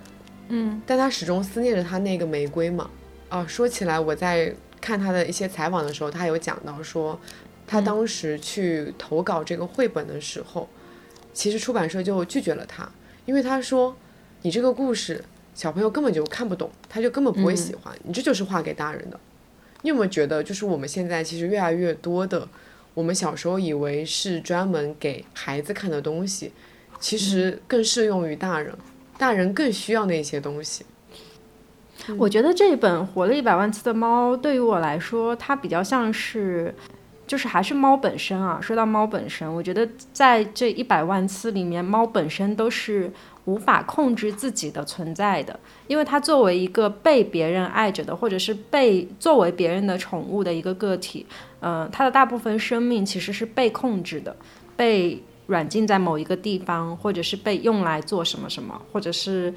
[0.49, 2.91] 嗯，但他始终思念着他那个玫瑰嘛。
[3.29, 7.17] 啊，说起来，我在看他的一些采访的时候，他有讲到说，
[7.69, 10.69] 他当时去投稿这个绘本的时候。
[11.33, 12.91] 其实出版社就拒绝了他，
[13.27, 13.95] 因为他说，
[14.43, 19.21] 你这个故事小朋友根本就看不懂，他就根本不会喜欢，你这就是画给大人的。
[19.85, 22.49] 你有没有觉得，就是我们现在其实越来越多的，
[22.95, 26.51] 我们小时候以为是专门给孩子看的东西，
[26.99, 28.75] 其实更适用于大人，
[29.19, 30.87] 大人更需要那些东西。
[32.17, 36.75] 我觉得这本活了一百万次的猫，对于我来说，它比较像是。
[37.27, 38.61] 就是还是猫本身啊。
[38.61, 43.11] 说到猫本身，我觉得在这一百万次里面，猫本身都是
[43.45, 51.27] 无法控制自己的存在的，因为它作为一个被别人爱着的，或者是被作为别人的宠物的一个个体，
[51.61, 54.35] 嗯，它的大部分生命其实是被控制的，
[54.77, 59.53] 被软禁在某一个地方，或者是被用来做什么什么，或者是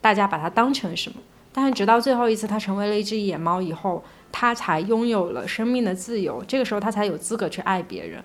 [0.00, 1.16] 大家把它当成什么。
[1.52, 4.02] 但是直到最后一次，它成为了一只野猫以后。
[4.36, 8.20] 他才拥有了生命的自由，这个时候他才有资格去爱别人。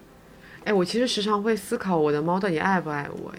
[0.64, 3.32] 哎，我其实时常会思考，我的猫到底爱不爱我？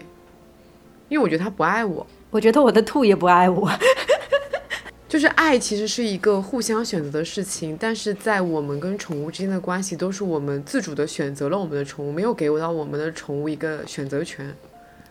[1.11, 2.07] 哎，因为我觉得它不爱我。
[2.29, 3.69] 我觉得我的兔也不爱我。
[5.09, 14.55] 就是爱其实是一个互相选择的事情，但是在我们跟宠物之间的关系，都是我们自主的选择了我们的宠物，没有给到我们的宠物一个选择权。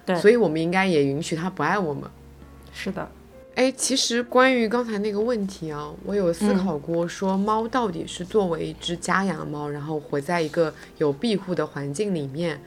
[0.06, 2.04] 对，所以我们应该也允许它不爱我们。
[2.72, 3.06] 是的。
[3.56, 12.58] 哎，其实关于刚才那个问题啊，我有思考过，说猫到底是作为一只家养猫，然后活在一个有庇护的环境里面，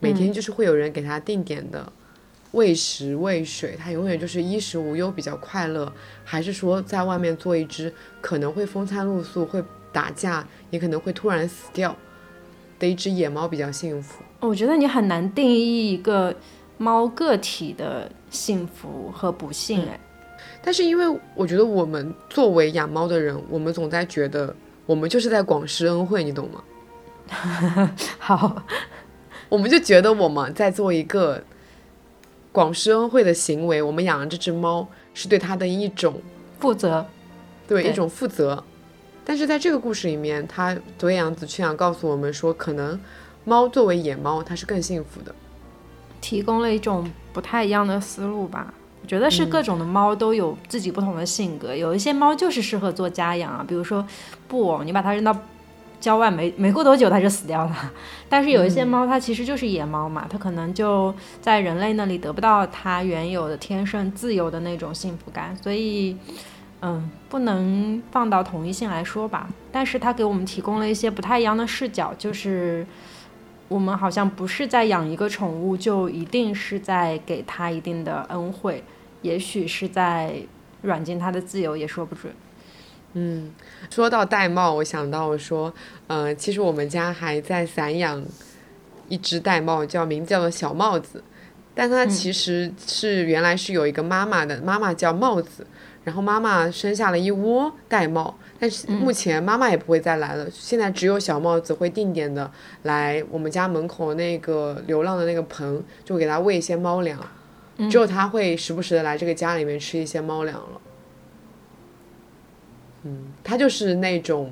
[0.00, 1.92] 每天就是会有人给它定点的
[2.52, 5.92] 喂食喂水，它永远就是衣食无忧，比较快乐，
[6.24, 11.94] 还是说在外面做一只可能会风餐露宿、会打架，也可能会突然死掉
[12.78, 14.22] 的一只野猫比较幸福？
[14.40, 16.34] 我觉得你很难定义一个
[16.78, 20.00] 猫个体的幸福和不幸，哎。
[20.62, 24.54] 但是因为我觉得我们作为养猫的人，我们总在觉得
[24.86, 26.62] 我们就是在广施恩惠，你懂吗？
[28.18, 28.62] 好，
[29.48, 31.42] 我们就觉得我们在做一个
[32.52, 36.20] 广施恩惠的行为，我们养了这只猫是对它的一种
[36.58, 37.06] 负责，
[37.68, 38.62] 对一种负责。
[39.24, 42.98] 但是在这个故事里面，他佐野洋子却想告诉我们说，可能
[43.44, 45.32] 猫作为野猫，它是更幸福的，
[46.20, 48.74] 提供了一种不太一样的思路吧。
[49.02, 54.04] 我觉得是各种的猫都有自己不同的性格，有一些猫就是适合做家养啊，比如说
[54.48, 55.36] 布偶，你把它扔到
[56.00, 57.92] 郊外，没没过多久它就死掉了。
[58.28, 66.16] 但是有一些猫它其实就是野猫嘛，它可能就在人类那里得不到它原有的天生自由的那种幸福感，所以，
[66.80, 69.48] 嗯，不能放到同一性来说吧。
[69.70, 72.86] 但是它给我们提供了一些不太一样的视角，就是
[73.68, 78.82] 我们好像不是在养一个宠物，就一定是在给它一定的恩惠，
[79.22, 80.36] 也许是在
[80.82, 82.32] 软禁它的自由，也说不准。
[83.14, 83.50] 嗯，
[83.90, 85.72] 说到玳瑁，我想到说，
[86.06, 88.24] 呃，其实我们家还在散养
[89.08, 91.22] 一只玳瑁，叫名字叫做小帽子，
[91.74, 95.66] 但它其实是原来是有一个妈妈的，妈妈叫帽子，
[96.04, 102.48] 然后妈妈生下了一窝玳瑁，但是目前妈妈也不会再来了，现在只有小帽子会定点的
[102.82, 107.18] 来我们家门口那个流浪的那个棚，就给它喂一些猫粮，
[107.90, 110.80] 只有它会时不时的来这个家里面吃一些猫粮了。
[113.04, 114.50] 嗯，它就是那种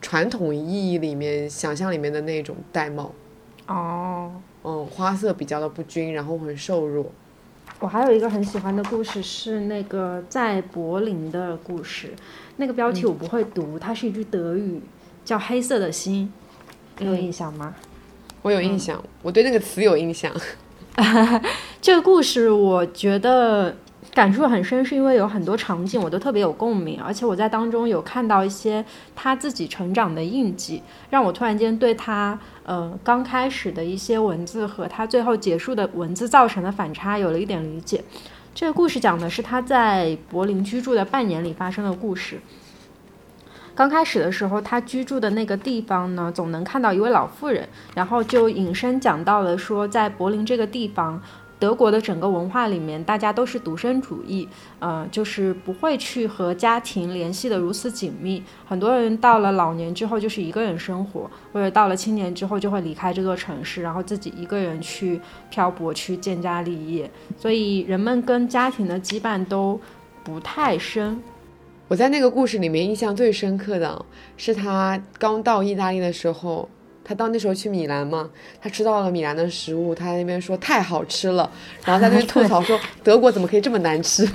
[0.00, 3.10] 传统意义里面想象里面的那种玳瑁。
[3.66, 4.32] 哦。
[4.64, 7.06] 嗯，花色比较的不均，然后很瘦弱。
[7.78, 12.12] 我还有一个很喜欢的故事是那个在柏林的故事，
[12.56, 14.82] 那个标题我不会读，它是一句德语，
[15.24, 16.30] 叫《黑色的心》，
[17.00, 17.72] 你有印象吗？
[18.42, 20.34] 我有印象，我对那个词有印象。
[21.80, 23.76] 这个故事我觉得。
[24.14, 38.02] 感触很深，是因为有很多场景我都特别有共鸣，而且我在当中有看到一些他自己成长的印记，让我突然间对他呃刚开始的一些文字和他最后结束的文字造成的反差有了一点理解。
[38.54, 42.40] 这个故事讲的是他在柏林居住的半年里发生的故事。
[43.76, 51.22] 刚开始的时候，他居住的那个地方呢，总能看到一位老妇人，然后就引申讲到了说，在柏林这个地方。
[51.58, 58.42] 德国的整个文化里面，大家都是独身主义，呃，就是不会去和家庭联系的如此紧密。
[58.64, 67.10] 很多人到了老年之后，就是一个人生活，或者到了青年之后，就会离开这座城市，然后自己一个人去漂泊，去建家立业。
[67.36, 69.80] 所以人们跟家庭的羁绊都
[70.22, 71.20] 不太深。
[71.88, 74.04] 我在那个故事里面印象最深刻的
[74.36, 76.68] 是他刚到意大利的时候。
[77.08, 78.28] 他到那时候去米兰嘛，
[78.60, 81.50] 他吃到了米兰的食物，他在那边说太好吃了，
[81.86, 84.28] 然后在那边吐槽说 德国怎么可以这么难吃。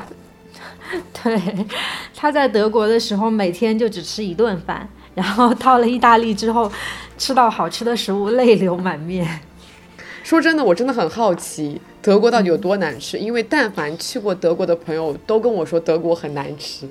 [1.22, 1.40] 对，
[2.16, 6.72] 他在德国的时候每天就只吃一顿饭，然后到了意大利之后，
[7.16, 9.42] 吃到好吃的食物泪流满面。
[10.24, 16.90] 说真的，我真的很好奇德国到底有多难吃，因为但凡去过德国的朋友都跟我说德国很难吃。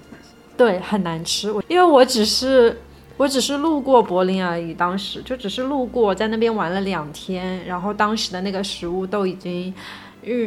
[0.57, 1.51] 对，很难吃。
[1.51, 2.79] 我因为我只是。
[3.23, 9.73] 我只是路过柏林而已，当时就只是路过，在那边玩了两天，然后当时的那个食物都已经，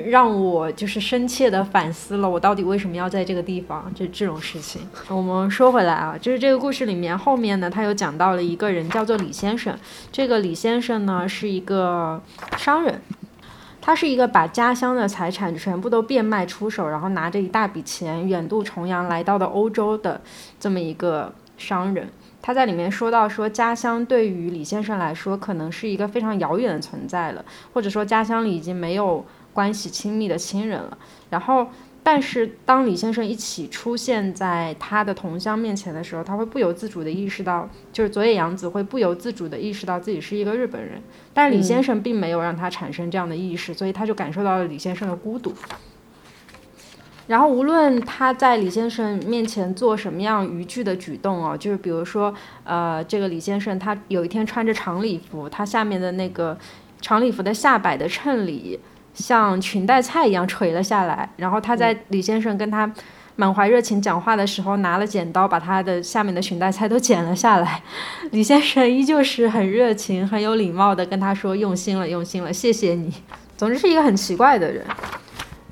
[0.07, 4.81] 让我就是深切的反思了，我到底为什么要在这个地方，就这种事情。
[5.07, 9.73] 我们说回来啊，就是这个故事里面后面呢，他又讲到了一个人叫做李先生，
[10.11, 12.21] 这个李先生呢是一个
[12.57, 13.01] 商人，
[13.79, 20.19] 他是一个把家乡的财产全部都变卖出手，然后拿着一大笔钱远渡重洋来到了欧洲的
[20.59, 22.09] 这么一个商人。
[22.45, 30.95] 他在里面说到说，家乡对于李先生来说，可能是一个非常遥远的存在了，或者说家乡里已经没有关系亲密的亲人了。
[31.31, 31.65] 然后，
[32.03, 41.01] 但是当李先生一起出现在他的同乡面前的时候，他会不由自主的意识到，就是佐野洋子会不由自主的意识到自己是一个日本人，
[41.33, 45.51] 但是李先生并没有让他产生这样的意识，所以他就感受到了李先生的孤独。
[47.27, 52.31] 然后，无论他在李先生面前做什么样逾矩的举动哦，就是比如说，
[52.63, 56.55] 呃，这个李先生他有一天穿着长礼服，他下面的那个
[57.01, 58.79] 长礼服的下摆的衬里
[59.15, 61.27] 像裙带菜一样垂了下来。
[61.37, 62.91] 然后他在李先生跟他
[63.35, 67.81] 满怀热情讲话的时候，拿了剪刀把他的下面的裙带菜都剪了下来。
[68.29, 73.11] 李先生依旧是很热情、很有礼貌的跟他说：“用心了，用心了，谢谢你。”
[73.57, 74.85] 总之是一个很奇怪的人。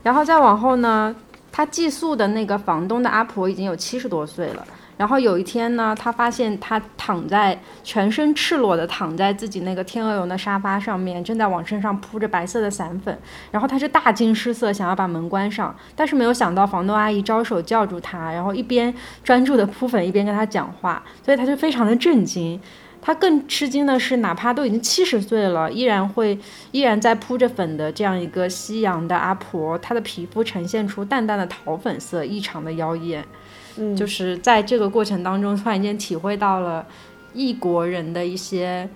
[0.02, 1.16] 然后再往后呢？
[1.54, 4.68] 他寄宿的那个房东的阿婆已经有七十多岁了。
[4.96, 13.18] 然后有一天呢，他发现他躺在全身赤裸的躺在自己那个天鹅绒的沙发上面，正在往身上铺着白色的散粉。
[13.50, 22.60] 然后他是大惊失色，想要把门关上，但是没有想到房东阿姨招手叫住他，然后一边专注的铺粉，一边跟他讲话，所以他就非常的震惊。
[23.06, 26.40] 他更吃惊的是，哪怕都已经七十岁了，依然会
[26.72, 33.26] 依然在铺着粉的这样一个夕阳的阿婆，她的皮肤呈现出淡淡的桃粉色，异常的妖艳。
[33.76, 36.88] 嗯，就是在这个过程当中，突然间体会到了
[37.34, 38.88] 异国人的一些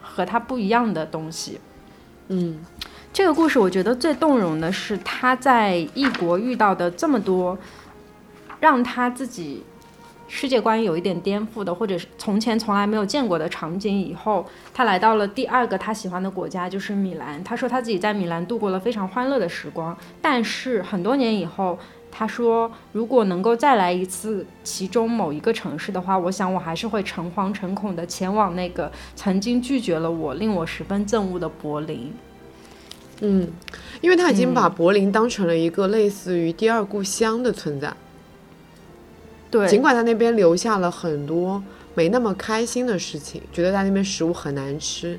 [0.00, 1.58] 和他不一样的东西。
[2.28, 2.60] 嗯，
[3.12, 7.58] 这个故事我觉得最动容的是他在异国遇到的这么多，
[8.60, 9.64] 让他自己。
[10.28, 13.98] 世界观有一点颠覆的，或者是从前从来没有见过的场景。
[14.00, 17.42] 以后他来到了第二个他喜欢的国家，就是米兰。
[17.42, 19.96] 他说他自己在米兰度过了非常欢乐的时光。
[20.20, 21.78] 但是很多年以后，
[22.10, 32.12] 他说，如果能够再来一次其中某一个城市的话，我想我还是会诚惶诚恐的前往那个曾经拒绝了我、令我十分憎恶的柏林。
[33.20, 33.48] 嗯，
[34.00, 37.92] 因为他已经把柏林当成了一个类似于第二故乡的存在。
[39.50, 41.62] 对，尽管他那边留下了很多
[41.94, 45.18] 没那么开心的事情，觉得在那边食物很难吃，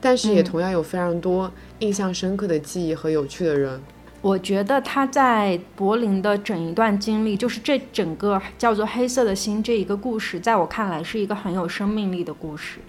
[0.00, 3.80] 但是也同样有非常多印象深刻的记忆和有趣的人。
[4.20, 12.80] 我觉得他在柏林的整一段经历，就是这整个叫做《黑色的心》这一个故事，在我看来是一个很有生命力的故事。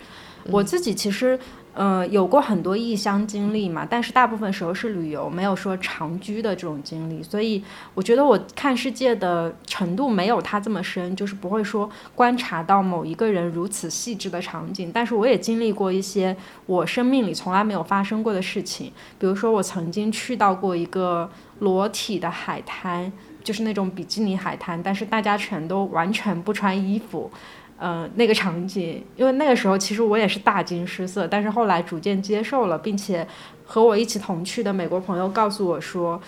[0.46, 1.40] 我自己其实。
[1.74, 7.64] 呃，有过很多异乡经历嘛，但是大部分时候是旅游，没有说长居的这种经历，所以
[7.94, 14.92] 我觉得我看世界的程度没有他这么深，就是不会说观察到某一个人如此细致的场景。
[14.94, 23.10] 但是我也经历过一些我生命里从来没有发生过的事情，比如说我曾经去到过一个裸体的海滩，
[23.42, 27.32] 就是那种比基尼海滩，但是大家全都完全不穿衣服。
[27.84, 33.28] 嗯，那个场景，因为那个时候其实我也是大惊失色，但是后来逐渐接受了，并且
[33.66, 36.22] 和我一起同去的美国朋友告诉我说，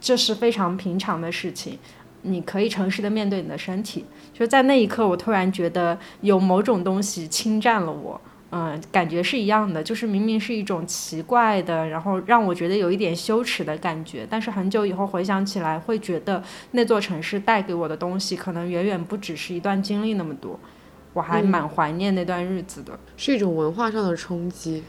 [0.00, 1.76] 这是非常平常的事情，
[2.22, 4.04] 你可以诚实的面对你的身体。
[4.32, 8.20] 就在那一刻，我突然觉得有某种东西侵占了我。
[8.50, 20.58] 嗯，感觉是一样的，就是明明是一种奇怪的，然后让我觉得有一点羞耻的感觉，但是很久以后回想起来，会觉得那座城市带给我的东西，可能远远不只是一段经历那么多，
[21.12, 24.82] 我还蛮怀念那段日子的，是一种文化上的冲击。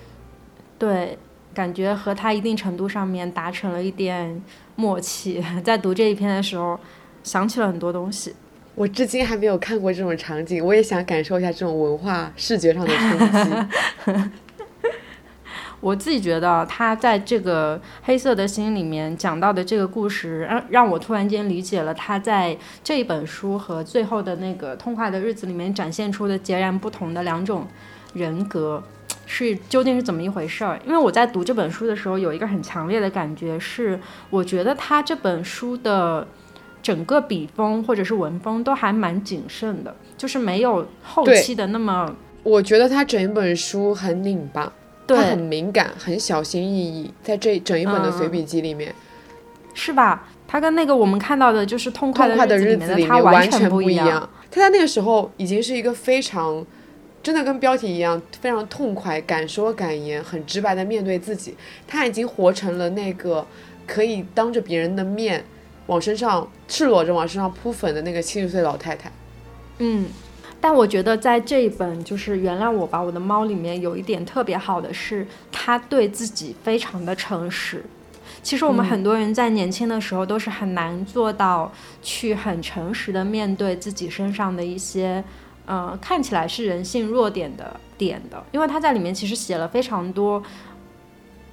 [0.77, 1.17] 对，
[1.53, 4.41] 感觉和他一定程度上面达成了一点
[4.77, 6.79] 默契， 在读这一篇的时候，
[7.23, 8.33] 想起了很多东西。
[8.79, 13.19] 我至今还没有看过这种场景，我也想感受一下这种文化视觉上的冲
[14.13, 14.29] 击。
[15.81, 27.67] 我自己觉得他在这个《黑色的心》里面讲到的这个故事，让让我突然间理解了他在这一本书和最后的那个《痛快的日子》里面展现出的截然不同的两种
[28.13, 28.81] 人格
[29.25, 30.79] 是究竟是怎么一回事儿。
[30.85, 33.99] 因为我在读这本书的时候，有一个很强烈的感觉是，
[34.29, 36.25] 我觉得他这本书的。
[36.81, 42.15] 整个笔锋或者是文风都还蛮谨慎的，就是没有后期的那么。
[42.43, 44.71] 我觉得他整一本书很拧巴，
[45.05, 48.95] 他很敏感，很小心翼翼，在这整一本的随笔集里面，
[49.73, 50.27] 是吧？
[50.47, 54.27] 他跟那个我们看到的就是《痛快的日子》里面完全不一样。
[54.49, 56.65] 他在那个时候已经是一个非常，
[57.21, 61.55] 真的跟标题一样，非常痛快、敢说敢言、很直白的面对自己。
[61.85, 63.45] 他已经活成了那个
[63.85, 65.43] 可以当着别人的面。
[65.89, 69.11] 往身上赤裸着往身上扑粉的那个七十岁老太太，
[69.79, 70.05] 嗯，
[70.61, 77.83] 但我觉得在这一本就是原谅我吧，我的猫里面有一点特别好的是，他对自己非常的诚实。
[78.43, 81.71] 其实我们很多人在年轻的时候都是很难做到
[82.03, 85.23] 去很诚实的面对自己身上的一些，
[85.65, 90.41] 呃，看起来是人性弱点的点的，因为他在里面其实写了非常多。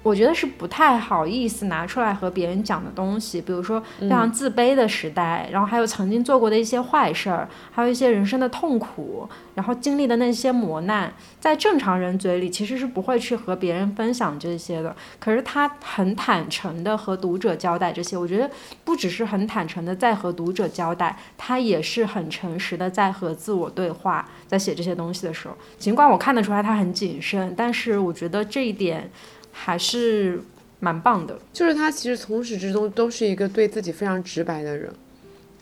[0.07, 14.95] 我觉得是不太好意思拿出来和别人讲的东西，比如说非常自卑的时代，然后还有曾经做过的一些坏事儿，还有一些人生的痛苦，然后经历的那些磨难，在正常人嘴里其实是不会去和别人分享这些的。
[15.19, 18.49] 可是他很坦诚的和读者交代这些，我觉得
[18.85, 25.57] 不只是很坦诚的在和读者交代，他也是很诚实的在和自我对话，在写这些东西的时候。
[25.77, 29.11] 尽管我看得出来他很谨慎，但是我觉得这一点。
[29.59, 30.39] 还是
[30.81, 34.93] 蛮棒的，就是他其实从始至终都是一个对自己非常直白的人。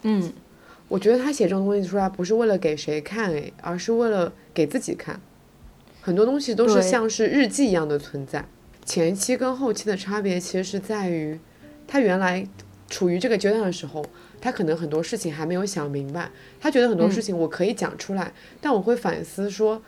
[0.02, 0.32] 嗯，
[0.88, 5.20] 我觉得他写这种东西出来不是为了给谁看诶，而是为了给自己看。
[6.02, 8.44] 很多东西都是像是日记一样的存在。
[8.84, 11.38] 前期跟后期的差别其实是在于，
[11.86, 12.46] 他原来
[12.90, 14.04] 处于这个阶段的时候，
[14.40, 16.28] 他可能很多事情还没有想明白，
[16.60, 19.80] 他觉得很多事情我可以讲出来，但我会反思说。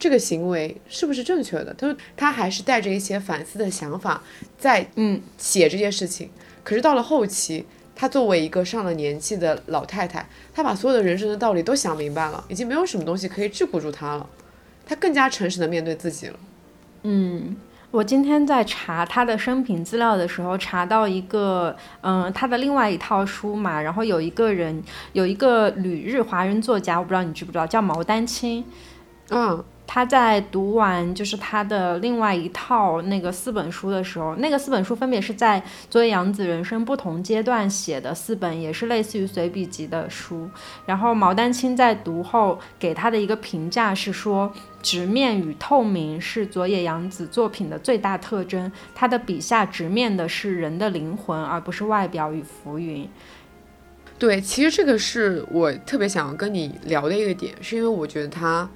[0.00, 1.72] 这个行为是不是正确的？
[1.74, 4.20] 他说他还是带着一些反思的想法
[4.58, 6.30] 在嗯写这件事情。
[6.64, 14.26] 可是到了后期，他作为一个上了年纪的老太太，她把所有的人生的道理都想明白了，已经没有什么东西可以桎梏住她了。
[14.86, 16.38] 她更加诚实的面对自己了。
[17.02, 17.56] 嗯，
[17.90, 24.82] 我今天在查他的生平资料的时候，查到一个嗯他的另外一套书嘛，然后有一个人
[25.12, 28.64] 有一个旅日华人作家，我不知道你知不知道，叫毛丹青。
[29.28, 29.62] 嗯。
[29.92, 35.60] 他在读完就是他的另外一套那个四本书的时候，那个四本书分别是在
[35.90, 40.48] 作为杨子人生不同阶段写的四本，也是类似于随笔集的书。
[40.86, 53.08] 然后毛丹青在读后给他的一个评价是说，直面与透明是佐野洋子作品的最大特征，他的笔下直面的是人的灵魂，而不是外表与浮云。
[54.20, 58.68] 对，其实这个是我特别想要跟你聊的一个点，是因为我觉得他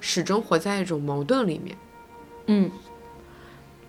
[0.00, 1.76] 始终活在一种矛盾里面。
[2.46, 2.70] 嗯，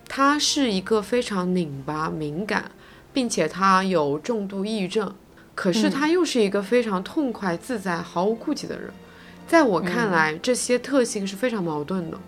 [0.07, 2.71] 他是一个非常拧巴、敏感，
[3.13, 5.13] 并且他有重度抑郁症，
[5.55, 8.91] 可是他又是一个非常痛快、自在、毫无顾忌的人。
[9.47, 12.19] 在我看来，这些特性是非常矛盾的。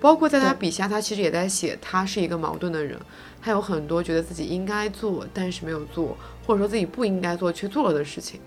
[0.00, 2.96] 包括在他笔下，他其实也在写他是一个矛盾的人，
[3.42, 6.16] 他有很多觉得自己应该做但是没有做，
[6.46, 8.38] 或者说自己不应该做却做了的事情。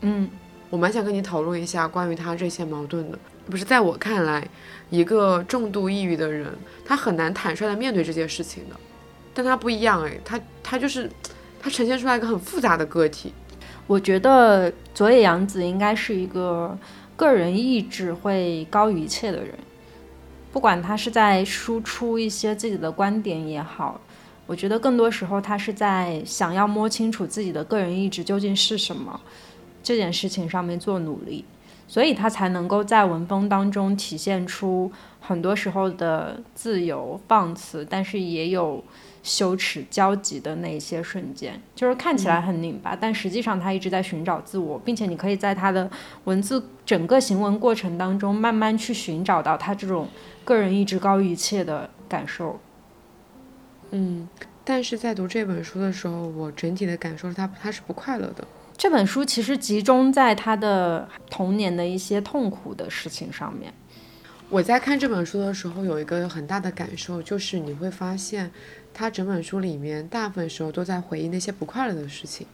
[0.00, 0.26] 嗯，
[0.70, 3.18] 我蛮想跟你讨论一下关于他这些矛盾的。
[3.48, 4.46] 不是在我看来，
[4.90, 6.52] 一个重度抑郁的人，
[6.84, 8.76] 他很难坦率的面对这些事情的。
[9.32, 11.10] 但他不一样哎，他他就是
[11.60, 13.32] 他呈现出来一个很复杂的个体。
[13.86, 16.76] 我觉得佐野洋子应该是一个
[17.14, 19.54] 个人意志会高于一切的人。
[20.52, 24.00] 不管他是在输出一些自己的观点也好，
[24.46, 29.20] 我觉得更多时候他是在想要摸清楚自己的个人意志究竟是什么
[29.82, 31.44] 这件事情上面做努力，
[31.88, 38.84] 所以他才能够在文风当中体现出很多时候的自由放肆，但是也有。
[39.26, 45.90] 羞耻焦急的那些瞬间，就是看起来很拧巴，但实际上他一直在寻找自我，并且你可以在他的
[46.26, 50.06] 文字整个行文过程当中，慢慢去寻找到他这种
[50.44, 52.60] 个人意志高于一切的感受。
[53.90, 54.28] 嗯，
[54.62, 58.46] 但是在读这本书的时候，我整体的感受是他他是不快乐的。
[58.76, 63.72] 这本书其实集中在他的童年的一些痛苦的事情上面。
[64.48, 68.50] 我在看这本书的时候，有一个很大的感受，就是你会发现。
[68.98, 72.46] 他整本书里面大部分时候都在回忆那些不快乐的事情。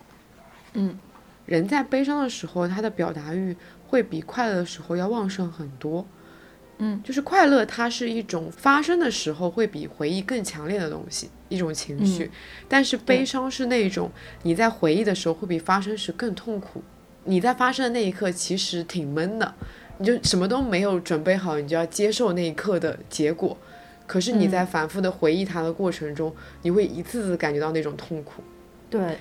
[0.72, 0.98] 嗯，
[1.46, 3.56] 人在悲伤的时候，他的表达欲
[3.86, 6.04] 会比快乐的时候要旺盛很多。
[6.84, 12.28] 嗯，就是快乐，它是一种发生的时候会比回忆更强烈的东西，一种情绪。
[12.68, 14.10] 但是悲伤是那种
[14.42, 16.82] 你在回忆的时候会比发生时更痛苦。
[17.22, 19.54] 你在发生的那一刻其实挺闷的，
[19.98, 23.56] 你就什么都没有准备好，你就要接受那一刻的结果。
[24.08, 28.42] 可是你在反复的回忆它的过程中，你会一次次感觉到那种痛苦。
[28.90, 29.16] 对，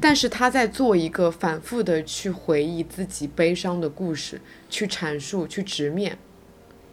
[0.00, 6.18] 但是他在做一个反复的去回忆自己悲伤的故事，去阐述、去直面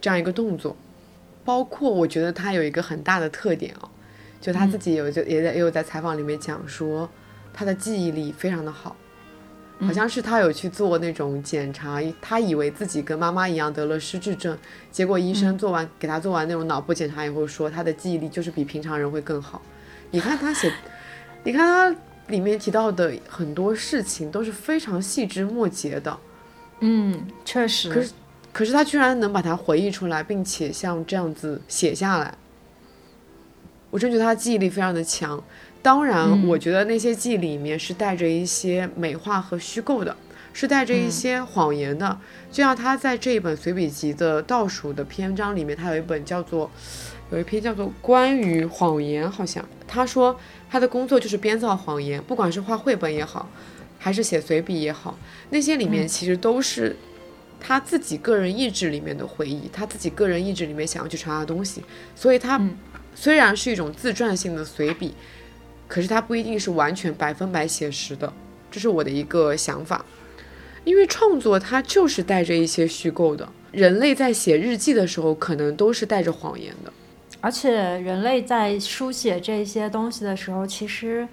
[0.02, 0.76] 这样一个动作。
[1.42, 3.88] 包括我觉得他有一个很大的特点哦，
[4.40, 7.08] 就他自己有就也在也有在采访里面讲说，
[7.54, 8.94] 他的记忆力非常的好。
[9.80, 14.56] 好像是他有去做那种检查，他以为自己跟妈妈一样得了失智症，
[14.92, 19.60] 结果医生做完给他做完那种脑部检查以后说他的记忆力就是比平常人会更好。
[20.12, 20.72] 你看他写，
[21.42, 26.16] 你看他里面提到的很多事情都是非常细枝末节的。
[26.78, 27.92] 嗯，确实。
[27.92, 28.12] 可是，
[28.52, 32.34] 可是他居然能把它回忆出来，并且像这样子写下来，
[33.90, 35.42] 我真觉得他记忆力非常的强。
[35.80, 40.16] 当然，我觉得那些记忆里面是带着一些美化和虚构的，
[40.52, 42.16] 是带着一些谎言的。
[42.52, 46.70] 就像他在这一本随笔集的倒数的篇章里面，他有一本叫做，
[47.32, 50.38] 有一篇叫做《关于谎言》，好像他说
[50.70, 53.48] 他的工作就是编造谎言，不管是画绘本也好，
[53.98, 55.18] 还是写随笔也好，
[55.50, 56.94] 那些里面其实都是
[57.62, 61.80] 他自己个人意志里面的回忆，他自己个人意志里面想要去传达的东西。
[62.16, 62.60] 所以，他
[63.14, 65.14] 虽然是一种自传性的随笔。
[65.88, 68.32] 可是它不一定是完全百分百写实的，
[68.70, 70.02] 这是我的一个想法。
[70.84, 73.46] 因为创作它就是带着一些虚构的。
[73.72, 76.90] 人类在写日记的时候，可能都是带着谎言的。
[77.42, 81.28] 而且人类在书写这些东西的时候，其实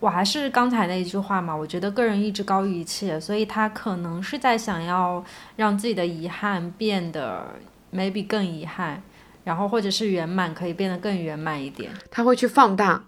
[0.00, 5.24] 我还是刚才那一句话嘛，我觉得个人意志高于一切，所以他可能是在想要
[5.56, 7.46] 让自己的遗憾变得
[7.92, 9.02] maybe 更遗憾，
[9.44, 11.92] 然后或者是圆满可以变得更圆满一点。
[12.10, 13.04] 他会去放大。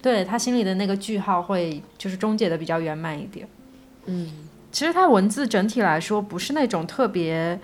[0.00, 3.46] 对他心里的那个句号会就是终结的比较圆满一点，
[4.06, 4.30] 嗯，
[4.72, 7.58] 其实他文字整体来说不是那种特别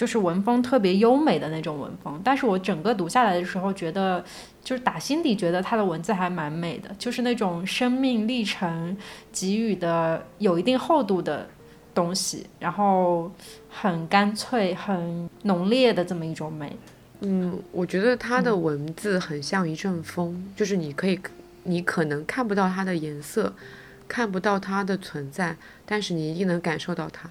[0.00, 4.24] 就是文风特别优美的那种文风，但是我整个读下来的时候觉得
[4.64, 8.96] 就是打心底觉得他的文字还蛮美的，就是那种生命历程
[9.30, 11.46] 给予的有一定厚度的
[11.94, 13.30] 东西，然后
[13.68, 16.74] 很干脆很浓烈的这么一种美。
[17.20, 21.20] 嗯，我觉得他的文字很像一阵风，就是你可以。
[21.64, 23.52] 你可能看不到它的颜色，
[24.08, 27.28] 看不到它的存在，但是你一定能感受到它。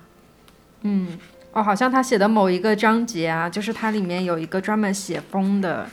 [0.84, 1.18] 嗯，
[1.52, 5.90] 哦，好像他写的某一个章节啊，就是它里面有一个专门写风的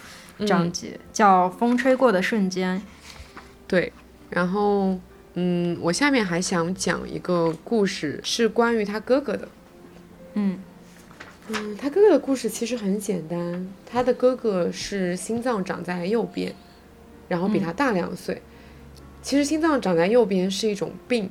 [0.46, 2.78] 章节，叫《风吹过的瞬间》。
[3.66, 3.92] 对，
[4.30, 4.98] 然后，
[5.34, 9.48] 嗯，我下面还想讲一个故事，是关于他哥哥的。
[10.34, 10.58] 嗯，
[11.48, 16.54] 嗯，他哥哥的故事其实很简单，他的哥哥是心脏长在右边。
[17.28, 18.40] 然后比他大两岁，
[19.20, 21.28] 其实心脏长在右边是一种病，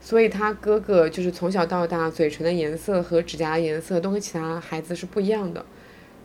[0.00, 5.64] 所以他哥哥就是从小到大嘴唇的颜色和指甲的颜色都跟其他孩子是不一样的。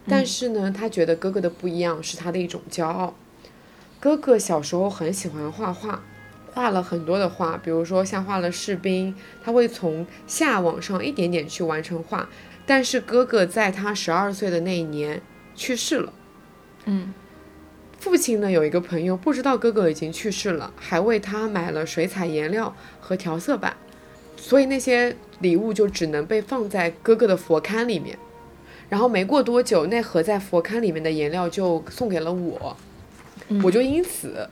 [0.08, 3.16] 但是呢，他觉得哥哥的不一样是他的一种骄傲。
[4.00, 6.04] 哥哥小时候很喜欢画画，
[6.54, 12.30] 画了很多的画，比如说像画了士兵，他会从下往上一点点去完成画。
[12.68, 15.22] 但是哥哥在他十二岁的那一年
[15.56, 16.14] 去世了。
[16.86, 17.14] 嗯，
[18.06, 23.76] 父亲呢有一个朋友不知道哥哥已经去世了，还为他买了水彩颜料和调色板，
[24.38, 28.16] 所以那些礼物就只能被放在哥哥的佛龛里面。
[28.90, 32.78] 然后没过多久，那盒在佛龛里面的颜料就送给了我，
[33.64, 34.48] 我就因此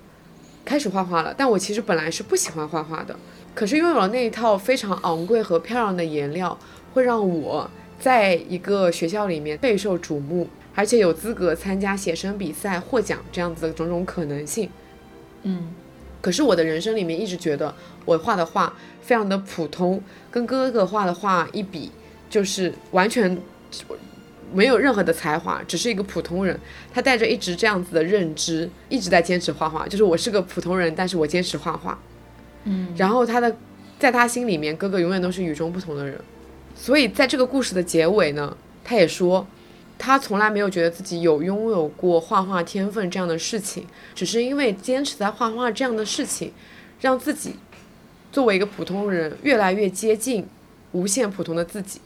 [0.65, 1.31] 开始画画了。
[1.37, 3.15] 但我其实本来是不喜欢画画的，
[3.53, 6.57] 可是拥有了那一套非常昂贵和漂亮的颜料，
[6.95, 14.69] 会让我在一个学校里面备受瞩目，而且有资格参加写生比赛获奖这样子的种种可能性。
[15.43, 15.74] 嗯，
[16.21, 17.74] 可是我的人生里面一直觉得
[18.05, 20.01] 我画的画非常的普通，
[20.32, 21.91] 跟哥哥画的画一比，
[22.30, 23.38] 就是完全。
[24.53, 26.55] 没有任何的才华，只是一个普通人。
[26.93, 29.88] 他带着一直这样子的认知，一直在坚持画画。
[29.88, 31.97] 就是我是个普通人，但是我坚持画画。
[32.65, 33.55] 嗯，然后他的，
[33.97, 36.21] 在他心里面，哥哥永远都是与众不同的人。
[36.76, 39.47] 所以在这个故事的结尾呢，他也说，
[39.97, 46.51] 他从来没有觉得自己有拥有过画画天分这样的事情，只是因为坚持在画画这样的事情，
[46.99, 47.55] 让自己
[48.31, 50.45] 作为一个普通人越来越接近
[50.91, 52.01] 无限普通的自己。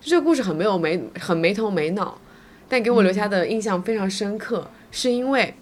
[0.00, 2.18] 这个故事很没有没很没头没脑，
[2.68, 5.54] 但给我留下的印象非常深刻，是因为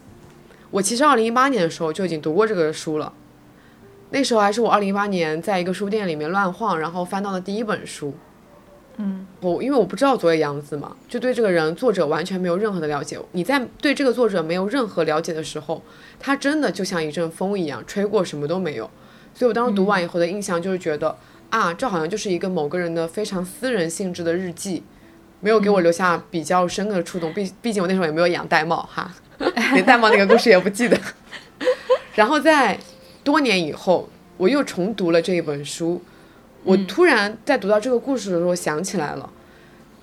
[0.70, 3.12] 我其实二零一八年的时候就已经读过这个书了，
[4.10, 8.14] 那时候还是我二零一八年在一个书店里面乱晃，然后翻到的第一本书。
[8.96, 13.18] 嗯，我因为我不知道佐野洋子嘛，就对这个人作者完全没有任何的了解。
[13.32, 15.82] 你在对这个作者没有任何了解的时候，
[16.18, 18.90] 他真的就像一阵风一样吹过，什么都没有。
[19.34, 21.16] 所以我当时读完以后的印象就是觉得。
[21.50, 24.84] 啊，这好像就是一个某个人的非常私人性质的日记，
[25.40, 27.34] 没有给我留下比较深刻的触动。
[27.34, 29.12] 毕毕竟我那时候也没有养玳瑁哈，
[29.74, 30.96] 连玳瑁那个故事也不记得。
[32.14, 32.78] 然后在
[33.24, 36.00] 多年以后，我又重读了这一本书，
[36.62, 39.30] 我突然在读到这个故事的时候想起来了，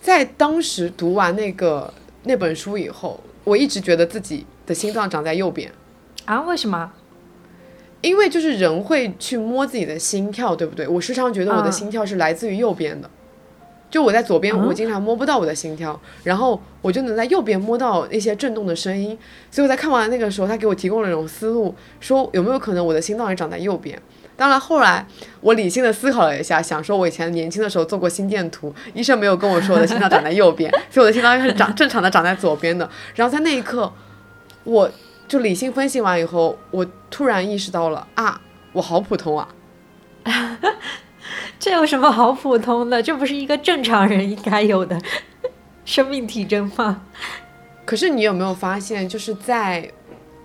[0.01, 1.93] 在当时读完那个
[2.23, 5.71] 那本书以后，我一直觉得自己的心脏长在右边。
[6.25, 6.41] 啊？
[6.41, 6.91] 为什么？
[8.01, 10.87] 因为就是人会去摸自己的心跳，对不对？
[10.87, 13.09] 我时常觉得我的心跳是来自于右边的，
[13.89, 19.17] 就我在左边，我经常摸不到我的心跳，然后我就能在右边摸到那些震动的声音。
[19.49, 23.99] 所以我在看完那个时候，他给我提供了一种思路，说有没有可能我的心脏也长在右边？
[24.37, 25.05] 当然后来
[25.41, 32.89] 我理性的思考了一下，想说我以前年轻的时候做过心电图，医生没有跟我说我的心脏长在右边， 所以我的心脏是长 正常的长在左边的。
[33.15, 33.91] 然后在那一刻，
[34.63, 34.89] 我。
[35.27, 38.39] 就理性分析完以后，我突然意识到了啊，
[38.71, 39.49] 我好普通啊！
[41.59, 43.03] 这有什么好普通的？
[43.03, 44.97] 这不是一个正常人应该有的
[45.83, 47.01] 生命体征吗？
[47.83, 49.91] 可是你有没有发现，就是在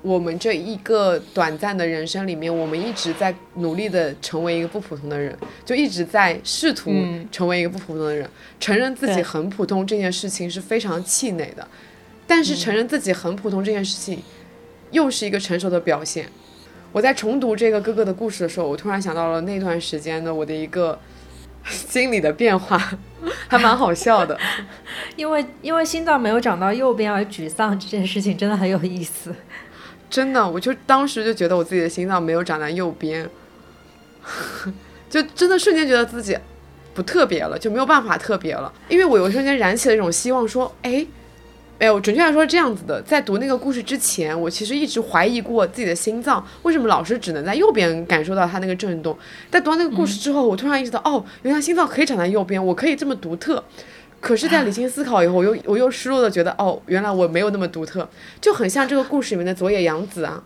[0.02, 6.92] 我们这一个短暂的人生里面，我们一直在努力的成为一个不普通的人，就一直在试图
[7.30, 8.28] 成为一个不普通的人。
[8.60, 11.66] 承认自己很普通这件事情是非常气馁的，
[12.26, 14.22] 但是承认自己很普通这件事情。
[14.90, 16.28] 又是一个成熟的表现。
[16.92, 21.00] 我在重读这个哥哥的故事的时候，我突然想到了那段时间的我的一个
[21.64, 22.78] 心理的变化，
[23.48, 24.38] 还蛮好笑的。
[25.16, 29.34] 因为因为心脏没有长到右边而沮丧这件事情真的很有意思。
[30.12, 33.28] 真的，我就当时就觉得我自己的心脏没有长在右边，
[35.08, 36.36] 就真的瞬间觉得自己
[36.92, 38.70] 不特别了，就没有办法特别了。
[38.90, 41.06] 因为我有一瞬间燃起了一种希望，说，哎。
[41.78, 49.18] 哎，我准确来说是这样子的，在读那个故事之前，我其实一直怀疑过自己的心脏为什么老是只能在右边感受到它那个震动。
[49.50, 53.64] 在读完那个故事之后，我突然意识到，哦，原来心脏可以长在右边，我可以这么独特。
[54.22, 58.08] 可是，在理性思考以后，我又我又失落的觉得，哦，原来我没有那么独特，
[58.40, 60.42] 就很像这个故事里面的佐野洋子啊。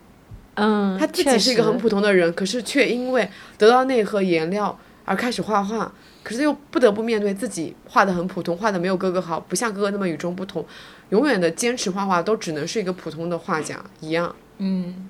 [0.55, 10.65] 嗯，他自己是一个很普通的人，可是却因为得到那盒颜料而开始画画，可是又不得不面对自己画的很普通，画的没有哥哥好，不像哥哥那么与众不同。
[11.11, 14.35] 永远的坚持画画，都只能是一个普通的画家一样。
[14.57, 15.09] 嗯，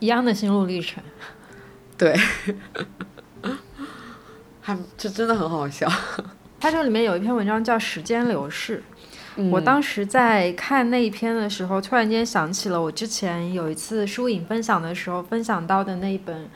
[0.00, 1.02] 一样的心路历程。
[1.96, 2.14] 对，
[4.60, 5.90] 还这真的很好笑。
[6.60, 8.82] 它这里面有一篇文章叫《时间流逝》，
[9.50, 16.48] 我当时在看那一篇的时候，突然间想起了我之前有一次书影分享的时候分享到的那一本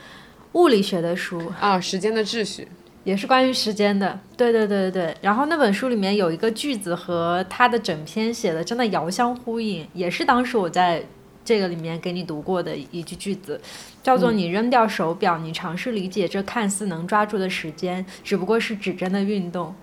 [0.52, 2.62] 物理学的书啊，《时间的秩序》。
[3.04, 5.16] 也是关于时间的，对对对对对。
[5.20, 11.04] 然后那本书里面有一个句子和他的整篇写的真的遥相呼应，也是当时我在
[11.44, 13.60] 这个里面给你读过的一句句子，
[14.04, 19.74] 叫做“你扔掉手表，你尝试理解这看似能抓住的时间，只不过是指针的运动。”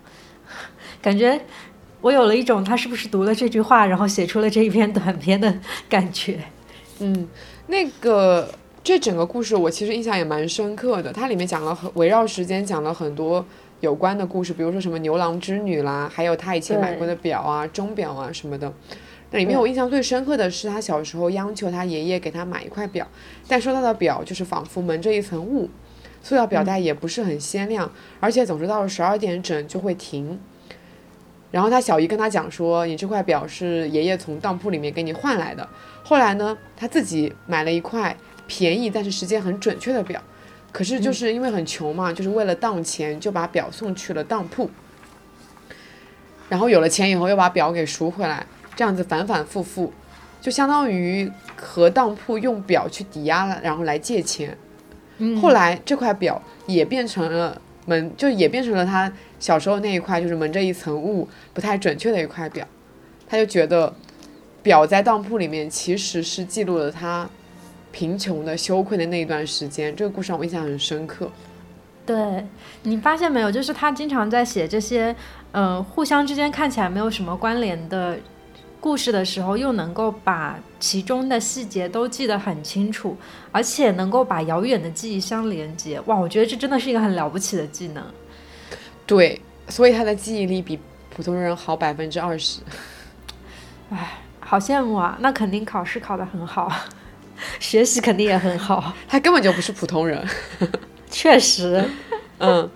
[1.02, 1.40] 感觉
[2.02, 5.54] 我有了一种他是不是读了这句话，然后写出了这一篇短篇的
[5.90, 6.40] 感觉。
[7.00, 7.28] 嗯，
[7.68, 8.50] 那个
[8.84, 13.46] 这整个故事我其实印象也蛮深刻的，它里面讲了很围绕时间讲了很多
[13.80, 18.72] 有关的故事，比如说什么牛郎织女啦，还有他以前买过的表啊、钟表啊什么的。
[19.32, 23.08] 那里面我印象最深刻的是他小时候央求他爷爷给他买一块表，
[23.48, 25.70] 但收到的表就是仿佛蒙着一层雾，
[26.24, 30.40] 塑料表带也不是很鲜亮，而且总是到了十二点整就会停。
[31.52, 35.68] 然后他小姨跟他讲说：“你这块表是爷爷从当铺里面给你换来的。”
[36.04, 38.16] 后来呢，他自己买了一块
[38.48, 40.22] 便宜但是时间很准确的表，
[40.72, 44.70] 可是就是因为很穷嘛，就是为了当钱，就把表送去了当铺。
[46.48, 48.46] 然后有了钱以后，又把表给赎回来。
[48.76, 49.92] 这样子反反复复，
[50.40, 54.58] 就相当于和当铺用表去抵押了，然后来借钱。
[55.42, 62.66] 后来这块表也变成了门，就也变成了他小时候那一块，就是蒙着一层雾、不太准确的一块表。
[63.28, 63.94] 他就觉得，
[64.62, 67.28] 表在当铺里面其实是记录了他
[67.92, 69.96] 贫穷的、羞愧的那一段时间。
[69.96, 71.30] 这个故事让我印象很深刻。
[72.06, 72.46] 对
[72.84, 75.16] 你发现没有，就是他经常在写这些，
[75.52, 78.18] 嗯，互相之间看起来没有什么关联的。
[78.82, 83.18] 故事的时候，又能够把其中的细节都记得很清楚，
[83.52, 86.00] 而且能够把遥远的记忆相连接。
[86.06, 88.04] 哇，我觉得这真的是一个很了不起的技能。
[89.06, 90.80] 对，所以他的记忆力比
[91.14, 92.62] 普通人好百分之二十。
[93.90, 95.18] 唉，好羡慕啊！
[95.20, 96.72] 那肯定考试考得很好，
[97.60, 98.94] 学习肯定也很好。
[99.08, 100.26] 他根本就不是普通人。
[101.12, 101.84] 确实，
[102.40, 102.70] 嗯，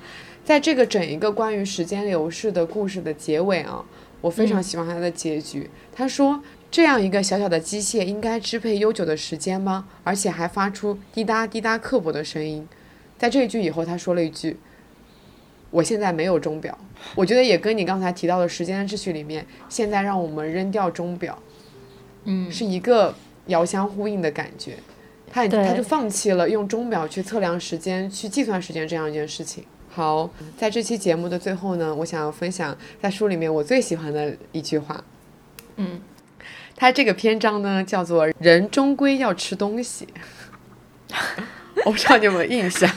[0.43, 3.86] 在这个整一个关于时间流逝的故事的结尾啊。
[4.22, 5.70] 我非常喜欢他的结局。
[5.96, 6.41] 他说
[6.72, 9.88] ：“这样一个小小的机械，应该支配悠久的时间吗？
[10.04, 12.68] 而且还发出滴答滴答刻薄的声音。”
[13.18, 14.58] 在这一句以后，他说了一句
[15.72, 16.78] ：“我现在没有钟表。”
[17.16, 21.38] 我觉得也跟你刚才提到的时间的秩序里面，现在让我们扔掉钟表，
[22.24, 23.14] 嗯，是一个
[23.48, 24.78] 遥相呼应的感觉。
[25.30, 29.64] 他他就放弃了用钟表去测量时间、去计算时间这样一件事情。
[29.89, 35.04] 好，在这期节目的最后呢，我想要分享在书里面我最喜欢的一句话。
[35.78, 36.00] 嗯，
[36.76, 40.08] 他这个篇章呢叫做“人终归要吃东西”，
[41.86, 42.90] 我不知道你有没有印象？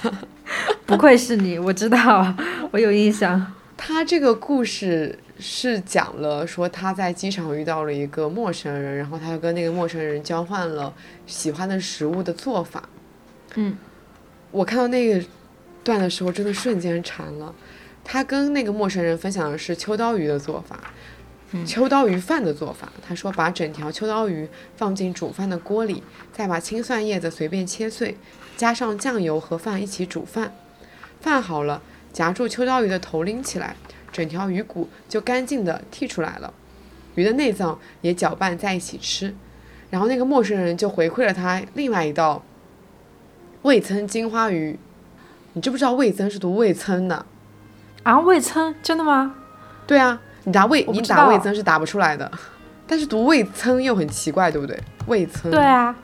[0.84, 2.34] 不愧是你，我知道，
[2.70, 3.54] 我有印象。
[3.76, 10.92] 他这个故事是讲了说他在机场遇到了一个陌生人，然后他跟那个陌生人交换了
[11.26, 12.88] 喜欢的食物的做法。
[13.56, 13.76] 嗯，
[14.50, 15.24] 我看到那个。
[15.84, 17.54] 段的时候真的瞬间馋了，
[18.02, 20.92] 他跟那个陌生人分享的是秋刀鱼的做法，
[21.64, 22.92] 秋刀鱼饭的做法。
[23.06, 28.16] 他说把整条秋刀鱼放进煮饭的锅里，再把青蒜叶子随便切碎，
[28.56, 30.54] 加上酱油和饭一起煮饭。
[31.20, 31.82] 饭好了，
[32.12, 33.76] 夹住秋刀鱼的头拎起来，
[34.12, 36.52] 整条鱼骨就干净的剔出来了，
[37.14, 39.34] 鱼的内脏也搅拌在一起吃。
[39.88, 42.42] 然后那个陌生人就回馈了他另外一道
[43.62, 44.78] 味噌金花鱼。
[45.52, 47.24] 你知不知道味噌是读味噌的？
[48.02, 49.36] 啊，味噌真的吗？
[49.86, 52.30] 对啊，你答味你打味噌是打不出来的，
[52.86, 54.80] 但是读味噌又很奇怪，对不对？
[55.08, 55.50] 味噌。
[55.50, 55.94] 对啊，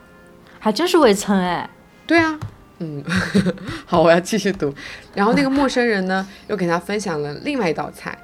[0.58, 1.70] 还真是味噌哎。
[2.08, 2.36] 对啊，
[2.80, 3.04] 嗯，
[3.86, 4.74] 好，我要继续读。
[5.14, 8.18] 然后那个陌生人呢，又给他分享了另外一道菜，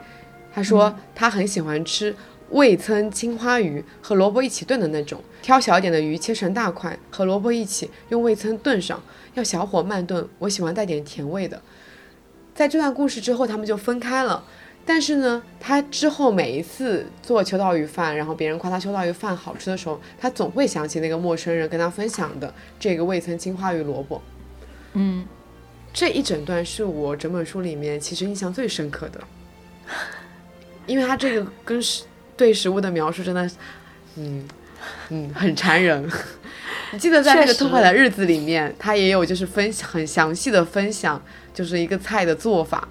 [0.52, 2.12] 他说他很喜欢吃
[2.50, 9.00] 味噌青花鱼和萝卜一起炖的那种，挑小一点的鱼切成大块，和萝卜一起用味噌炖上。
[9.34, 11.62] 要小火慢炖，我喜欢带点甜味的。
[12.56, 14.42] 在这段故事之后，他们就分开了。
[14.88, 24.22] 但是呢，他之后每一次做秋刀鱼饭，然后别人夸他秋刀鱼饭好吃的时候，他总会想起那个陌生人跟他分享的这个味噌青花鱼萝卜。
[24.94, 25.26] 嗯，
[25.92, 29.20] 这一整段是我整本书里面其实印象最深刻的，
[30.86, 33.50] 因为他这个跟食对食物的描述真的，
[34.16, 34.48] 嗯
[35.10, 36.10] 嗯，很馋人。
[36.92, 41.22] 你记得在那个痛快的日子里面，他也有就是分享很详细的分享，
[41.52, 42.88] 就是一个菜的做法。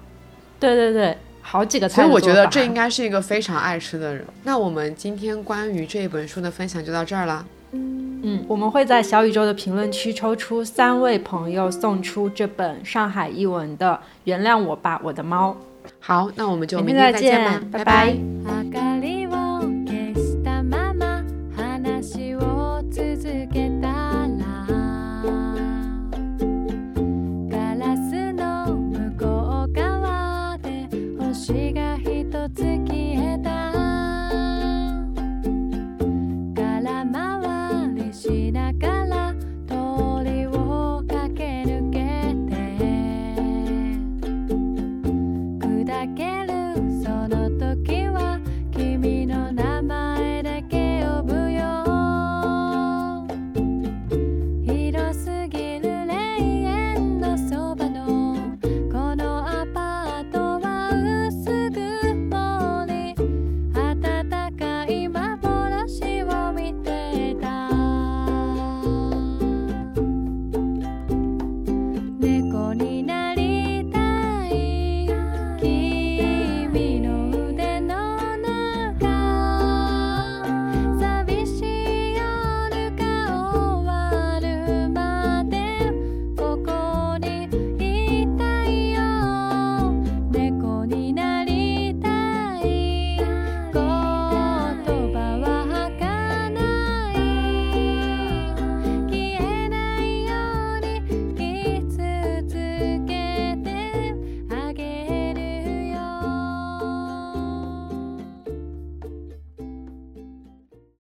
[0.60, 1.18] 对对对，
[1.50, 2.02] 好几个菜。
[2.02, 4.22] 所以我觉得这应该是一个非常爱吃的人。
[4.44, 7.44] 那我们今天关于这一本书的分享就到这儿了。
[7.72, 13.92] 嗯，我们会在小宇宙的评论区抽出三位朋友，送出这本上海译文的
[14.24, 15.56] 《原谅我吧，我的猫》。
[16.00, 18.16] 好，那我们就明天再见吧，拜拜。